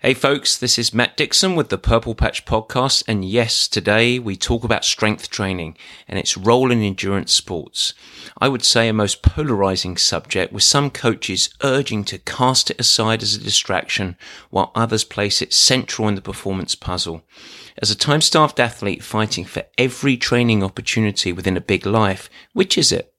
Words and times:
Hey 0.00 0.12
folks, 0.12 0.58
this 0.58 0.78
is 0.78 0.92
Matt 0.92 1.16
Dixon 1.16 1.56
with 1.56 1.70
the 1.70 1.78
Purple 1.78 2.14
Patch 2.14 2.44
Podcast, 2.44 3.02
and 3.08 3.24
yes, 3.24 3.66
today 3.66 4.18
we 4.18 4.36
talk 4.36 4.62
about 4.62 4.84
strength 4.84 5.30
training 5.30 5.74
and 6.06 6.18
its 6.18 6.36
role 6.36 6.70
in 6.70 6.82
endurance 6.82 7.32
sports. 7.32 7.94
I 8.38 8.48
would 8.48 8.62
say 8.62 8.88
a 8.88 8.92
most 8.92 9.22
polarizing 9.22 9.96
subject, 9.96 10.52
with 10.52 10.64
some 10.64 10.90
coaches 10.90 11.48
urging 11.64 12.04
to 12.04 12.18
cast 12.18 12.70
it 12.70 12.78
aside 12.78 13.22
as 13.22 13.34
a 13.34 13.40
distraction, 13.40 14.18
while 14.50 14.70
others 14.74 15.02
place 15.02 15.40
it 15.40 15.54
central 15.54 16.08
in 16.08 16.14
the 16.14 16.20
performance 16.20 16.74
puzzle. 16.74 17.22
As 17.78 17.90
a 17.90 17.96
time 17.96 18.20
starved 18.20 18.60
athlete 18.60 19.02
fighting 19.02 19.46
for 19.46 19.64
every 19.78 20.18
training 20.18 20.62
opportunity 20.62 21.32
within 21.32 21.56
a 21.56 21.60
big 21.62 21.86
life, 21.86 22.28
which 22.52 22.76
is 22.76 22.92
it? 22.92 23.14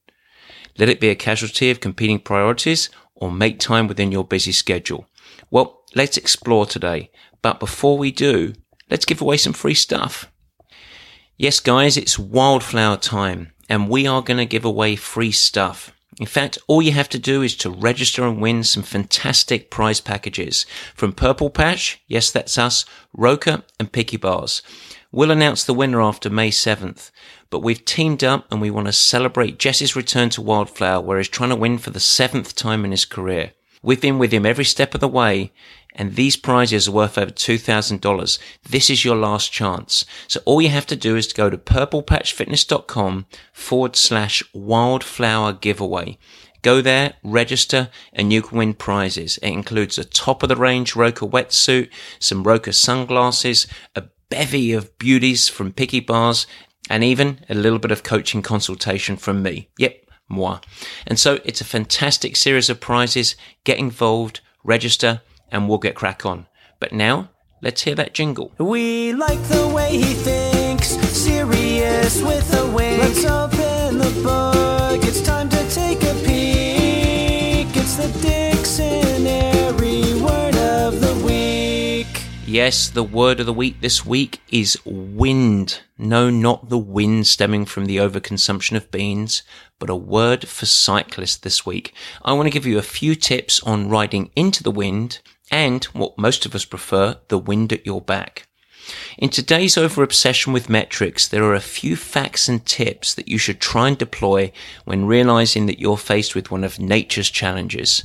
Let 0.77 0.89
it 0.89 0.99
be 0.99 1.09
a 1.09 1.15
casualty 1.15 1.71
of 1.71 1.79
competing 1.79 2.19
priorities 2.19 2.91
or 3.15 3.31
make 3.31 3.59
time 3.59 3.87
within 3.87 4.11
your 4.11 4.23
busy 4.23 4.51
schedule. 4.51 5.07
Well, 5.49 5.76
let's 5.97 6.15
explore 6.15 6.67
today. 6.67 7.09
But 7.41 7.59
before 7.59 7.97
we 7.97 8.11
do, 8.11 8.53
let's 8.89 9.05
give 9.05 9.19
away 9.19 9.37
some 9.37 9.53
free 9.53 9.73
stuff. 9.73 10.31
Yes, 11.37 11.59
guys, 11.59 11.97
it's 11.97 12.19
wildflower 12.19 12.97
time 12.97 13.51
and 13.67 13.89
we 13.89 14.07
are 14.07 14.21
going 14.21 14.37
to 14.37 14.45
give 14.45 14.63
away 14.63 14.95
free 14.95 15.31
stuff. 15.31 15.91
In 16.19 16.25
fact, 16.25 16.57
all 16.67 16.81
you 16.81 16.93
have 16.93 17.09
to 17.09 17.19
do 17.19 17.41
is 17.41 17.55
to 17.57 17.69
register 17.69 18.25
and 18.25 18.41
win 18.41 18.63
some 18.63 18.81
fantastic 18.81 19.69
prize 19.69 19.99
packages 19.99 20.65
from 20.95 21.13
Purple 21.13 21.49
Patch. 21.49 22.01
Yes, 22.07 22.31
that's 22.31 22.57
us, 22.57 22.85
Roka 23.13 23.63
and 23.79 23.91
Picky 23.91 24.17
Bars. 24.17 24.61
We'll 25.11 25.31
announce 25.31 25.63
the 25.63 25.75
winner 25.75 26.01
after 26.01 26.29
May 26.29 26.49
7th, 26.49 27.11
but 27.49 27.59
we've 27.59 27.85
teamed 27.85 28.23
up 28.23 28.51
and 28.51 28.61
we 28.61 28.71
want 28.71 28.87
to 28.87 28.93
celebrate 28.93 29.59
Jesse's 29.59 29.95
return 29.95 30.29
to 30.31 30.41
Wildflower 30.41 31.01
where 31.01 31.17
he's 31.17 31.27
trying 31.27 31.49
to 31.49 31.55
win 31.55 31.77
for 31.77 31.91
the 31.91 31.99
seventh 31.99 32.55
time 32.55 32.83
in 32.83 32.91
his 32.91 33.05
career. 33.05 33.53
We've 33.83 34.01
been 34.01 34.17
with 34.17 34.33
him 34.33 34.45
every 34.45 34.65
step 34.65 34.95
of 34.95 35.01
the 35.01 35.07
way, 35.07 35.53
and 35.97 36.15
these 36.15 36.37
prizes 36.37 36.87
are 36.87 36.91
worth 36.91 37.17
over 37.17 37.31
$2,000. 37.31 38.39
This 38.69 38.89
is 38.89 39.03
your 39.03 39.15
last 39.15 39.51
chance. 39.51 40.05
So 40.27 40.39
all 40.45 40.61
you 40.61 40.69
have 40.69 40.85
to 40.87 40.95
do 40.95 41.15
is 41.15 41.27
to 41.27 41.35
go 41.35 41.49
to 41.49 41.57
purplepatchfitness.com 41.57 43.25
forward 43.51 43.95
slash 43.95 44.43
wildflower 44.53 45.53
giveaway. 45.53 46.19
Go 46.61 46.81
there, 46.81 47.15
register, 47.23 47.89
and 48.13 48.31
you 48.31 48.41
can 48.41 48.57
win 48.57 48.73
prizes. 48.73 49.37
It 49.39 49.49
includes 49.49 49.97
a 49.97 50.03
top 50.03 50.43
of 50.43 50.49
the 50.49 50.55
range 50.55 50.95
Roka 50.95 51.25
wetsuit, 51.25 51.89
some 52.19 52.43
Roka 52.43 52.73
sunglasses, 52.73 53.67
a 53.95 54.03
bevy 54.29 54.73
of 54.73 54.97
beauties 54.97 55.47
from 55.47 55.71
Picky 55.71 55.99
Bars, 55.99 56.45
and 56.89 57.03
even 57.03 57.39
a 57.49 57.55
little 57.55 57.79
bit 57.79 57.91
of 57.91 58.03
coaching 58.03 58.41
consultation 58.41 59.17
from 59.17 59.41
me. 59.41 59.69
Yep, 59.77 60.05
moi. 60.29 60.59
And 61.05 61.19
so 61.19 61.39
it's 61.43 61.61
a 61.61 61.65
fantastic 61.65 62.35
series 62.35 62.69
of 62.69 62.79
prizes. 62.79 63.35
Get 63.63 63.79
involved, 63.79 64.41
register, 64.63 65.21
and 65.51 65.67
we'll 65.67 65.77
get 65.77 65.95
crack 65.95 66.25
on. 66.25 66.47
But 66.79 66.93
now, 66.93 67.29
let's 67.61 67.81
hear 67.81 67.95
that 67.95 68.13
jingle. 68.13 68.51
We 68.57 69.13
like 69.13 69.41
the 69.43 69.67
way 69.67 69.97
he 69.97 70.13
thinks, 70.13 70.89
serious 71.17 72.21
with 72.21 72.53
a 72.53 72.65
wink. 72.67 73.01
Let's 73.01 73.25
open 73.25 73.97
the 73.97 74.21
book, 74.23 75.03
it's 75.03 75.21
time 75.21 75.49
to 75.49 75.69
take 75.69 76.03
a 76.03 76.13
peek. 76.25 77.75
It's 77.75 77.95
the 77.95 78.07
dictionary 78.21 80.13
word 80.21 80.55
of 80.55 81.01
the 81.01 81.15
week. 81.25 82.07
Yes, 82.45 82.89
the 82.89 83.03
word 83.03 83.39
of 83.39 83.45
the 83.45 83.53
week 83.53 83.81
this 83.81 84.05
week 84.05 84.39
is 84.49 84.77
wind. 84.85 85.81
No, 85.97 86.29
not 86.29 86.69
the 86.69 86.77
wind 86.77 87.27
stemming 87.27 87.65
from 87.65 87.85
the 87.85 87.97
overconsumption 87.97 88.77
of 88.77 88.91
beans, 88.91 89.43
but 89.79 89.89
a 89.89 89.95
word 89.95 90.47
for 90.47 90.65
cyclists 90.65 91.37
this 91.37 91.65
week. 91.65 91.93
I 92.23 92.33
want 92.33 92.45
to 92.45 92.51
give 92.51 92.65
you 92.65 92.77
a 92.77 92.83
few 92.83 93.15
tips 93.15 93.61
on 93.63 93.89
riding 93.89 94.31
into 94.35 94.63
the 94.63 94.71
wind 94.71 95.19
and 95.51 95.83
what 95.85 96.17
most 96.17 96.45
of 96.45 96.55
us 96.55 96.65
prefer, 96.65 97.17
the 97.27 97.37
wind 97.37 97.71
at 97.73 97.85
your 97.85 98.01
back. 98.01 98.47
In 99.17 99.29
today's 99.29 99.77
over 99.77 100.03
obsession 100.03 100.53
with 100.53 100.69
metrics, 100.69 101.27
there 101.27 101.43
are 101.43 101.53
a 101.53 101.59
few 101.59 101.95
facts 101.95 102.47
and 102.47 102.65
tips 102.65 103.13
that 103.15 103.27
you 103.27 103.37
should 103.37 103.59
try 103.59 103.87
and 103.87 103.97
deploy 103.97 104.51
when 104.85 105.05
realizing 105.05 105.65
that 105.65 105.79
you're 105.79 105.97
faced 105.97 106.35
with 106.35 106.51
one 106.51 106.63
of 106.63 106.79
nature's 106.79 107.29
challenges. 107.29 108.03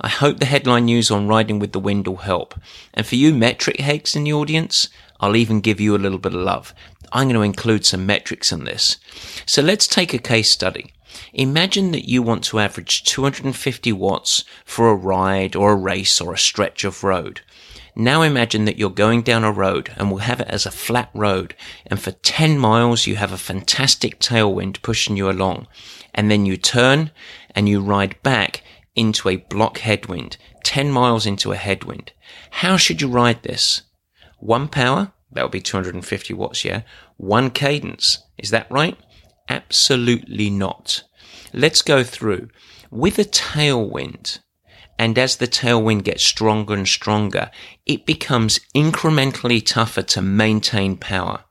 I 0.00 0.08
hope 0.08 0.38
the 0.38 0.46
headline 0.46 0.86
news 0.86 1.10
on 1.10 1.28
riding 1.28 1.58
with 1.58 1.72
the 1.72 1.80
wind 1.80 2.06
will 2.06 2.16
help. 2.16 2.54
And 2.94 3.06
for 3.06 3.16
you 3.16 3.34
metric 3.34 3.80
heads 3.80 4.16
in 4.16 4.24
the 4.24 4.32
audience, 4.32 4.88
I'll 5.20 5.36
even 5.36 5.60
give 5.60 5.80
you 5.80 5.94
a 5.94 5.98
little 5.98 6.18
bit 6.18 6.34
of 6.34 6.40
love. 6.40 6.74
I'm 7.12 7.28
going 7.28 7.36
to 7.36 7.42
include 7.42 7.86
some 7.86 8.06
metrics 8.06 8.50
in 8.50 8.64
this. 8.64 8.96
So 9.46 9.62
let's 9.62 9.86
take 9.86 10.12
a 10.12 10.18
case 10.18 10.50
study. 10.50 10.92
Imagine 11.36 11.90
that 11.90 12.08
you 12.08 12.22
want 12.22 12.44
to 12.44 12.60
average 12.60 13.02
250 13.02 13.92
watts 13.92 14.44
for 14.64 14.88
a 14.88 14.94
ride 14.94 15.56
or 15.56 15.72
a 15.72 15.76
race 15.76 16.20
or 16.20 16.32
a 16.32 16.38
stretch 16.38 16.84
of 16.84 17.02
road. 17.02 17.40
Now 17.96 18.22
imagine 18.22 18.66
that 18.66 18.78
you're 18.78 18.88
going 18.88 19.22
down 19.22 19.42
a 19.42 19.50
road 19.50 19.92
and 19.96 20.10
we'll 20.10 20.18
have 20.18 20.40
it 20.40 20.46
as 20.46 20.64
a 20.64 20.70
flat 20.70 21.10
road 21.12 21.56
and 21.86 22.00
for 22.00 22.12
10 22.12 22.56
miles 22.56 23.08
you 23.08 23.16
have 23.16 23.32
a 23.32 23.36
fantastic 23.36 24.20
tailwind 24.20 24.80
pushing 24.82 25.16
you 25.16 25.28
along 25.28 25.66
and 26.14 26.30
then 26.30 26.46
you 26.46 26.56
turn 26.56 27.10
and 27.52 27.68
you 27.68 27.80
ride 27.80 28.20
back 28.22 28.62
into 28.94 29.28
a 29.28 29.36
block 29.36 29.78
headwind, 29.78 30.36
10 30.62 30.92
miles 30.92 31.26
into 31.26 31.50
a 31.50 31.56
headwind. 31.56 32.12
How 32.50 32.76
should 32.76 33.02
you 33.02 33.08
ride 33.08 33.42
this? 33.42 33.82
One 34.38 34.68
power, 34.68 35.12
that 35.32 35.42
would 35.42 35.50
be 35.50 35.60
250 35.60 36.32
watts, 36.34 36.64
yeah? 36.64 36.82
One 37.16 37.50
cadence, 37.50 38.20
is 38.38 38.50
that 38.50 38.70
right? 38.70 38.96
Absolutely 39.48 40.48
not. 40.48 41.02
Let's 41.54 41.82
go 41.82 42.02
through. 42.02 42.48
With 42.90 43.18
a 43.18 43.24
tailwind, 43.24 44.40
and 44.98 45.16
as 45.18 45.36
the 45.36 45.46
tailwind 45.46 46.02
gets 46.04 46.22
stronger 46.22 46.74
and 46.74 46.86
stronger, 46.86 47.50
it 47.86 48.06
becomes 48.06 48.60
incrementally 48.74 49.64
tougher 49.64 50.02
to 50.02 50.20
maintain 50.22 50.96
power. 50.96 51.44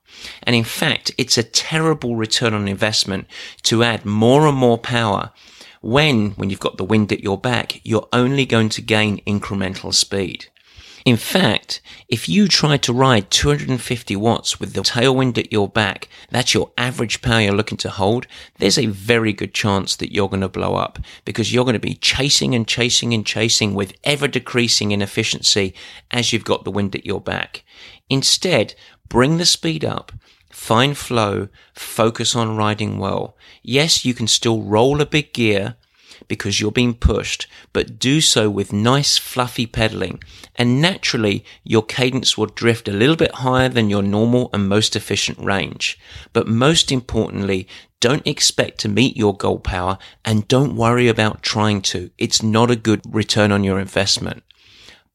And 0.43 0.55
in 0.55 0.65
fact, 0.65 1.11
it's 1.17 1.37
a 1.37 1.43
terrible 1.43 2.15
return 2.15 2.53
on 2.53 2.67
investment 2.67 3.27
to 3.63 3.83
add 3.83 4.05
more 4.05 4.45
and 4.45 4.57
more 4.57 4.77
power 4.77 5.31
when, 5.83 6.31
when 6.31 6.49
you've 6.49 6.61
got 6.61 6.77
the 6.77 6.85
wind 6.85 7.11
at 7.11 7.23
your 7.23 7.37
back, 7.37 7.81
you're 7.83 8.07
only 8.13 8.45
going 8.45 8.69
to 8.69 8.81
gain 8.81 9.21
incremental 9.27 9.93
speed. 9.93 10.47
In 11.05 11.17
fact, 11.17 11.81
if 12.07 12.29
you 12.29 12.47
try 12.47 12.77
to 12.77 12.93
ride 12.93 13.29
250 13.29 14.15
watts 14.15 14.59
with 14.59 14.73
the 14.73 14.81
tailwind 14.81 15.37
at 15.37 15.51
your 15.51 15.67
back, 15.67 16.07
that's 16.29 16.53
your 16.53 16.71
average 16.77 17.21
power 17.21 17.41
you're 17.41 17.53
looking 17.53 17.77
to 17.79 17.89
hold, 17.89 18.25
there's 18.59 18.77
a 18.77 18.85
very 18.85 19.33
good 19.33 19.53
chance 19.53 19.97
that 19.97 20.13
you're 20.13 20.29
going 20.29 20.41
to 20.41 20.47
blow 20.47 20.75
up 20.75 20.99
because 21.25 21.53
you're 21.53 21.65
going 21.65 21.73
to 21.73 21.79
be 21.79 21.95
chasing 21.95 22.55
and 22.55 22.67
chasing 22.67 23.13
and 23.13 23.25
chasing 23.25 23.73
with 23.73 23.93
ever 24.05 24.29
decreasing 24.29 24.91
inefficiency 24.91 25.73
as 26.09 26.31
you've 26.31 26.45
got 26.45 26.63
the 26.63 26.71
wind 26.71 26.95
at 26.95 27.05
your 27.05 27.19
back. 27.19 27.65
Instead, 28.09 28.73
bring 29.09 29.37
the 29.37 29.45
speed 29.45 29.83
up, 29.83 30.13
find 30.51 30.97
flow, 30.97 31.49
focus 31.73 32.33
on 32.33 32.55
riding 32.55 32.97
well. 32.97 33.35
Yes, 33.61 34.05
you 34.05 34.13
can 34.13 34.27
still 34.27 34.61
roll 34.61 35.01
a 35.01 35.05
big 35.05 35.33
gear, 35.33 35.75
because 36.27 36.59
you're 36.59 36.71
being 36.71 36.93
pushed, 36.93 37.47
but 37.71 37.99
do 37.99 38.21
so 38.21 38.49
with 38.49 38.73
nice 38.73 39.17
fluffy 39.17 39.65
pedaling. 39.65 40.21
And 40.55 40.81
naturally, 40.81 41.43
your 41.63 41.83
cadence 41.83 42.37
will 42.37 42.45
drift 42.45 42.87
a 42.87 42.93
little 42.93 43.15
bit 43.15 43.35
higher 43.35 43.69
than 43.69 43.89
your 43.89 44.01
normal 44.01 44.49
and 44.53 44.67
most 44.67 44.95
efficient 44.95 45.39
range. 45.39 45.99
But 46.31 46.47
most 46.47 46.91
importantly, 46.91 47.67
don't 47.99 48.27
expect 48.27 48.79
to 48.79 48.89
meet 48.89 49.15
your 49.15 49.35
goal 49.35 49.59
power 49.59 49.97
and 50.25 50.47
don't 50.47 50.75
worry 50.75 51.07
about 51.07 51.41
trying 51.41 51.81
to. 51.83 52.09
It's 52.17 52.43
not 52.43 52.69
a 52.69 52.75
good 52.75 53.01
return 53.07 53.51
on 53.51 53.63
your 53.63 53.79
investment. 53.79 54.43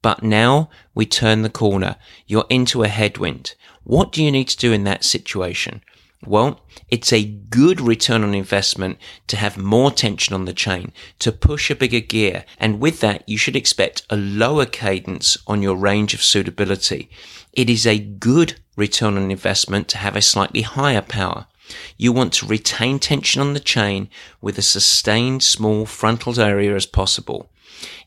But 0.01 0.23
now 0.23 0.71
we 0.95 1.07
turn 1.07 1.43
the 1.43 1.51
corner. 1.51 1.97
You're 2.27 2.47
into 2.49 2.83
a 2.83 2.89
headwind. 2.89 3.55
What 3.85 4.13
do 4.13 4.23
you 4.23 4.31
need 4.31 4.49
to 4.49 4.57
do 4.57 4.73
in 4.73 4.85
that 4.85 5.05
situation? 5.05 5.83
Well, 6.27 6.61
it's 6.89 7.13
a 7.13 7.25
good 7.25 7.81
return 7.81 8.25
on 8.25 8.35
investment 8.35 8.99
to 9.29 9.37
have 9.37 9.57
more 9.57 9.93
tension 9.93 10.35
on 10.35 10.47
the 10.47 10.53
chain, 10.53 10.93
to 11.21 11.31
push 11.31 11.71
a 11.71 11.77
bigger 11.77 12.01
gear. 12.01 12.45
And 12.59 12.81
with 12.81 13.01
that, 13.01 13.29
you 13.29 13.39
should 13.39 13.55
expect 13.55 14.03
a 14.11 14.17
lower 14.17 14.67
cadence 14.67 15.39
on 15.47 15.63
your 15.63 15.77
range 15.77 16.15
of 16.15 16.23
suitability. 16.23 17.09
It 17.53 17.71
is 17.71 17.87
a 17.87 17.99
good 17.99 18.59
return 18.77 19.17
on 19.17 19.31
investment 19.31 19.89
to 19.89 19.99
have 19.99 20.17
a 20.17 20.23
slightly 20.23 20.63
higher 20.63 21.03
power. 21.03 21.47
You 21.97 22.13
want 22.13 22.33
to 22.35 22.47
retain 22.47 22.99
tension 22.99 23.41
on 23.41 23.55
the 23.55 23.61
chain 23.61 24.09
with 24.41 24.59
a 24.59 24.63
sustained 24.63 25.43
small 25.43 25.87
frontal 25.87 26.41
area 26.41 26.75
as 26.75 26.87
possible. 26.87 27.51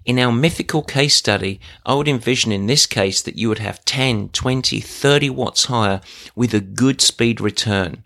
In 0.04 0.18
our 0.18 0.32
mythical 0.32 0.82
case 0.82 1.16
study, 1.16 1.60
I 1.86 1.94
would 1.94 2.08
envision 2.08 2.52
in 2.52 2.66
this 2.66 2.86
case 2.86 3.22
that 3.22 3.38
you 3.38 3.50
would 3.50 3.60
have 3.60 3.86
10, 3.86 4.30
20, 4.30 4.80
30 4.80 5.30
watts 5.30 5.66
higher 5.66 6.02
with 6.36 6.54
a 6.54 6.60
good 6.60 7.02
speed 7.02 7.40
return. 7.40 8.04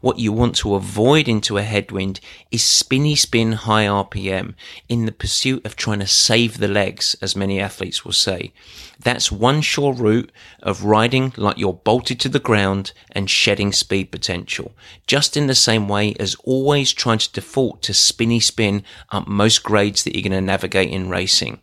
What 0.00 0.18
you 0.18 0.32
want 0.32 0.56
to 0.56 0.74
avoid 0.74 1.28
into 1.28 1.58
a 1.58 1.62
headwind 1.62 2.20
is 2.50 2.62
spinny 2.62 3.14
spin 3.14 3.52
high 3.52 3.86
RPM 3.86 4.54
in 4.88 5.06
the 5.06 5.12
pursuit 5.12 5.64
of 5.66 5.76
trying 5.76 6.00
to 6.00 6.06
save 6.06 6.58
the 6.58 6.68
legs, 6.68 7.16
as 7.20 7.36
many 7.36 7.60
athletes 7.60 8.04
will 8.04 8.12
say. 8.12 8.52
That's 8.98 9.30
one 9.32 9.60
sure 9.60 9.92
route 9.92 10.32
of 10.62 10.84
riding 10.84 11.32
like 11.36 11.58
you're 11.58 11.72
bolted 11.72 12.20
to 12.20 12.28
the 12.28 12.38
ground 12.38 12.92
and 13.12 13.28
shedding 13.28 13.72
speed 13.72 14.10
potential, 14.10 14.72
just 15.06 15.36
in 15.36 15.46
the 15.46 15.54
same 15.54 15.88
way 15.88 16.14
as 16.18 16.34
always 16.44 16.92
trying 16.92 17.18
to 17.18 17.32
default 17.32 17.82
to 17.82 17.94
spinny 17.94 18.40
spin 18.40 18.82
up 19.10 19.28
most 19.28 19.62
grades 19.62 20.04
that 20.04 20.14
you're 20.14 20.28
going 20.28 20.32
to 20.32 20.40
navigate 20.40 20.90
in 20.90 21.10
racing. 21.10 21.60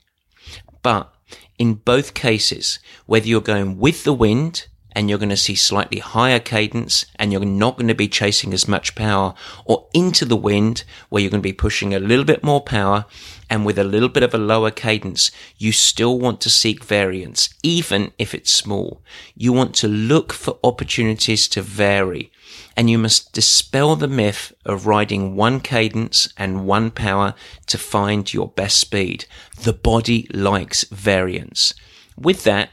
But 0.82 1.14
in 1.58 1.76
both 1.76 2.14
cases, 2.14 2.80
whether 3.06 3.28
you're 3.28 3.42
going 3.42 3.80
with 3.80 4.04
the 4.04 4.14
wind 4.14 4.68
and 4.94 5.10
you're 5.10 5.20
going 5.20 5.30
to 5.30 5.38
see 5.38 5.56
slightly 5.56 6.00
higher 6.00 6.40
cadence 6.40 7.06
and 7.16 7.32
you're 7.32 7.46
not 7.46 7.78
going 7.78 7.88
to 7.88 7.96
be 7.96 8.08
chasing 8.08 8.54
as 8.54 8.68
much 8.68 8.96
power 8.96 9.34
or 9.66 9.88
into 9.94 10.26
the 10.26 10.38
wind 10.38 10.84
where 11.10 11.22
you're 11.22 11.32
going 11.32 11.42
to 11.42 11.50
be 11.50 11.54
pushing 11.54 11.94
a 11.94 12.00
little 12.00 12.26
bit 12.26 12.44
more 12.44 12.62
power 12.62 13.06
and 13.50 13.66
with 13.66 13.78
a 13.78 13.84
little 13.84 14.10
bit 14.10 14.24
of 14.24 14.34
a 14.34 14.38
lower 14.38 14.72
cadence, 14.72 15.30
you 15.58 15.72
still 15.72 16.18
want 16.18 16.42
to 16.42 16.50
seek 16.50 16.84
variance, 16.84 17.50
even 17.62 18.12
if 18.18 18.34
it's 18.34 18.52
small. 18.52 19.02
You 19.36 19.54
want 19.54 19.76
to 19.76 19.88
look 19.88 20.34
for 20.34 20.58
opportunities 20.64 21.48
to 21.50 21.62
vary 21.62 22.32
and 22.76 22.90
you 22.90 22.98
must 22.98 23.34
dispel 23.34 23.96
the 23.96 24.08
myth 24.08 24.54
of 24.66 24.88
riding 24.88 25.36
one 25.36 25.60
cadence 25.60 26.32
and 26.38 26.66
one 26.66 26.92
power 26.92 27.36
to 27.68 27.78
find 27.78 28.34
your 28.34 28.48
best 28.48 28.78
speed. 28.80 29.26
The 29.62 29.74
body 29.74 30.28
likes 30.34 30.84
variance. 30.86 31.74
With 32.18 32.44
that, 32.44 32.70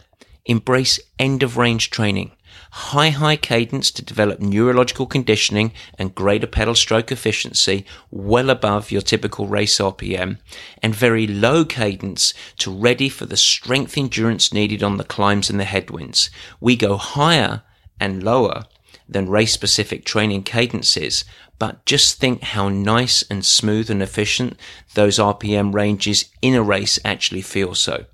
embrace 0.51 0.99
end 1.17 1.45
of 1.45 1.57
range 1.57 1.91
training. 1.91 2.33
High, 2.73 3.11
high 3.11 3.37
cadence 3.37 3.93
to 3.93 4.03
develop 4.03 4.41
neurological 4.41 5.07
conditioning 5.07 5.73
and 5.97 6.15
greater 6.15 6.49
pedal 6.49 6.75
stroke 6.75 7.13
efficiency 7.13 7.87
well 8.11 8.51
above 8.51 8.91
your 8.91 9.01
typical 9.01 9.47
race 9.47 9.79
RPM 9.79 10.39
and 10.83 10.95
very 10.95 11.27
low 11.27 11.65
cadence 11.65 12.35
to 12.59 12.71
ready 12.71 13.09
for 13.09 13.27
the 13.27 13.37
strength 13.37 13.97
endurance 13.97 14.53
needed 14.53 14.83
on 14.83 14.97
the 14.97 15.05
climbs 15.05 15.51
and 15.51 15.61
the 15.61 15.65
headwinds. 15.65 16.31
We 16.61 16.75
go 16.75 16.97
higher 16.97 17.63
and 18.01 18.23
lower 18.23 18.65
than 19.09 19.29
race 19.29 19.53
specific 19.53 20.05
training 20.05 20.43
cadences, 20.43 21.25
but 21.61 21.85
just 21.87 22.19
think 22.19 22.43
how 22.43 22.69
nice 22.69 23.23
and 23.31 23.45
smooth 23.45 23.89
and 23.89 24.03
efficient 24.03 24.59
those 24.95 25.19
RPM 25.19 25.73
ranges 25.73 26.25
in 26.43 26.55
a 26.55 26.63
race 26.63 26.99
actually 27.05 27.43
feel 27.43 27.77
so. 27.77 28.07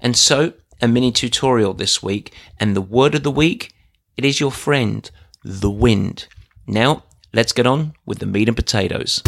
And 0.00 0.16
so 0.16 0.52
a 0.82 0.88
mini 0.88 1.12
tutorial 1.12 1.74
this 1.74 2.02
week 2.02 2.34
and 2.58 2.74
the 2.74 2.80
word 2.80 3.14
of 3.14 3.22
the 3.22 3.30
week, 3.30 3.72
it 4.16 4.24
is 4.24 4.40
your 4.40 4.50
friend, 4.50 5.10
the 5.44 5.70
wind. 5.70 6.26
Now, 6.66 7.04
let's 7.32 7.52
get 7.52 7.66
on 7.66 7.94
with 8.06 8.18
the 8.18 8.26
meat 8.26 8.48
and 8.48 8.56
potatoes. 8.56 9.22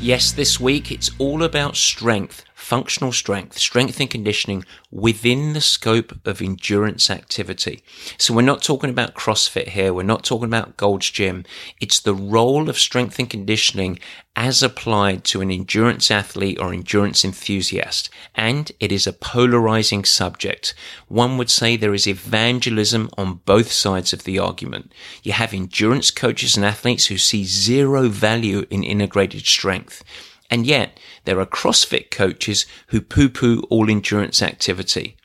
Yes, 0.00 0.32
this 0.32 0.58
week 0.58 0.90
it's 0.90 1.12
all 1.18 1.44
about 1.44 1.76
strength, 1.76 2.44
functional 2.62 3.12
strength, 3.12 3.58
strength 3.58 3.98
and 4.00 4.08
conditioning 4.08 4.64
within 4.90 5.52
the 5.52 5.60
scope 5.60 6.14
of 6.24 6.40
endurance 6.40 7.10
activity. 7.10 7.82
So 8.18 8.32
we're 8.32 8.42
not 8.42 8.62
talking 8.62 8.88
about 8.88 9.14
CrossFit 9.14 9.68
here. 9.68 9.92
We're 9.92 10.04
not 10.04 10.24
talking 10.24 10.46
about 10.46 10.76
Gold's 10.76 11.10
Gym. 11.10 11.44
It's 11.80 11.98
the 11.98 12.14
role 12.14 12.70
of 12.70 12.78
strength 12.78 13.18
and 13.18 13.28
conditioning 13.28 13.98
as 14.36 14.62
applied 14.62 15.24
to 15.24 15.40
an 15.40 15.50
endurance 15.50 16.10
athlete 16.10 16.58
or 16.58 16.72
endurance 16.72 17.24
enthusiast. 17.24 18.08
And 18.34 18.70
it 18.80 18.92
is 18.92 19.06
a 19.06 19.12
polarizing 19.12 20.04
subject. 20.04 20.72
One 21.08 21.36
would 21.36 21.50
say 21.50 21.76
there 21.76 21.92
is 21.92 22.06
evangelism 22.06 23.10
on 23.18 23.40
both 23.44 23.72
sides 23.72 24.12
of 24.12 24.24
the 24.24 24.38
argument. 24.38 24.92
You 25.22 25.32
have 25.32 25.52
endurance 25.52 26.10
coaches 26.10 26.56
and 26.56 26.64
athletes 26.64 27.06
who 27.06 27.18
see 27.18 27.44
zero 27.44 28.08
value 28.08 28.66
in 28.70 28.84
integrated 28.84 29.46
strength. 29.46 30.02
And 30.52 30.66
yet, 30.66 31.00
there 31.24 31.40
are 31.40 31.46
CrossFit 31.46 32.10
coaches 32.10 32.66
who 32.88 33.00
poo 33.00 33.30
poo 33.30 33.62
all 33.70 33.88
endurance 33.88 34.42
activity. 34.42 35.16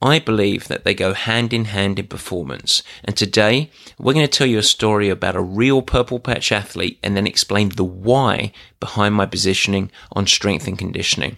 I 0.00 0.20
believe 0.20 0.68
that 0.68 0.84
they 0.84 0.94
go 0.94 1.12
hand 1.12 1.52
in 1.52 1.64
hand 1.64 1.98
in 1.98 2.06
performance. 2.06 2.84
And 3.02 3.16
today, 3.16 3.72
we're 3.98 4.12
going 4.12 4.24
to 4.24 4.30
tell 4.30 4.46
you 4.46 4.58
a 4.58 4.62
story 4.62 5.08
about 5.08 5.34
a 5.34 5.42
real 5.42 5.82
purple 5.82 6.20
patch 6.20 6.52
athlete 6.52 7.00
and 7.02 7.16
then 7.16 7.26
explain 7.26 7.70
the 7.70 7.82
why 7.82 8.52
behind 8.78 9.16
my 9.16 9.26
positioning 9.26 9.90
on 10.12 10.28
strength 10.28 10.68
and 10.68 10.78
conditioning. 10.78 11.36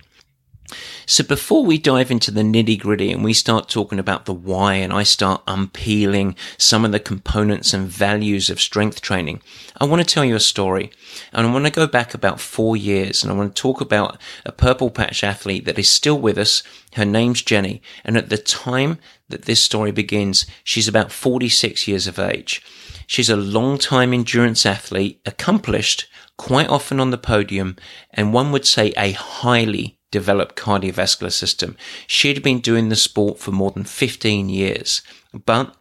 So 1.07 1.23
before 1.23 1.65
we 1.65 1.79
dive 1.79 2.11
into 2.11 2.31
the 2.31 2.43
nitty 2.43 2.81
gritty 2.81 3.13
and 3.13 3.23
we 3.23 3.33
start 3.33 3.69
talking 3.69 3.99
about 3.99 4.25
the 4.25 4.35
why 4.35 4.75
and 4.75 4.93
I 4.93 5.05
start 5.05 5.43
unpeeling 5.47 6.37
some 6.59 6.85
of 6.85 6.93
the 6.93 7.01
components 7.01 7.73
and 7.73 7.87
values 7.87 8.51
of 8.51 8.61
strength 8.61 9.01
training, 9.01 9.43
I 9.81 9.85
want 9.85 10.07
to 10.07 10.15
tell 10.15 10.25
you 10.25 10.35
a 10.35 10.41
story. 10.41 10.91
And 11.33 11.47
I 11.47 11.53
want 11.53 11.65
to 11.67 11.71
go 11.71 11.87
back 11.87 12.15
about 12.15 12.41
four 12.41 12.77
years 12.77 13.23
and 13.23 13.33
I 13.33 13.37
want 13.37 13.55
to 13.55 13.61
talk 13.61 13.81
about 13.81 14.21
a 14.45 14.53
purple 14.53 14.91
patch 14.91 15.23
athlete 15.23 15.65
that 15.67 15.79
is 15.79 15.89
still 15.89 16.19
with 16.19 16.39
us. 16.39 16.63
Her 16.95 17.05
name's 17.05 17.43
Jenny. 17.43 17.83
And 18.05 18.17
at 18.17 18.29
the 18.29 18.39
time 18.39 18.99
that 19.29 19.43
this 19.43 19.63
story 19.63 19.93
begins, 19.93 20.47
she's 20.65 20.89
about 20.89 21.13
46 21.13 21.87
years 21.87 22.07
of 22.07 22.19
age. 22.19 22.63
She's 23.07 23.31
a 23.31 23.37
long-time 23.37 24.13
endurance 24.13 24.67
athlete, 24.67 25.21
accomplished, 25.25 26.09
quite 26.37 26.69
often 26.69 27.01
on 27.01 27.11
the 27.11 27.19
podium, 27.19 27.77
and 28.11 28.33
one 28.33 28.53
would 28.53 28.67
say 28.67 28.93
a 28.97 29.13
highly 29.13 29.96
developed 30.17 30.57
cardiovascular 30.57 31.31
system. 31.31 31.77
She'd 32.07 32.43
been 32.43 32.61
doing 32.61 32.89
the 32.89 32.97
sport 32.97 33.39
for 33.39 33.53
more 33.53 33.71
than 33.71 33.85
15 33.85 34.49
years, 34.49 35.03
but 35.45 35.77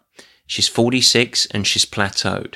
she's 0.45 0.67
46 0.67 1.45
and 1.51 1.65
she's 1.65 1.85
plateaued. 1.85 2.55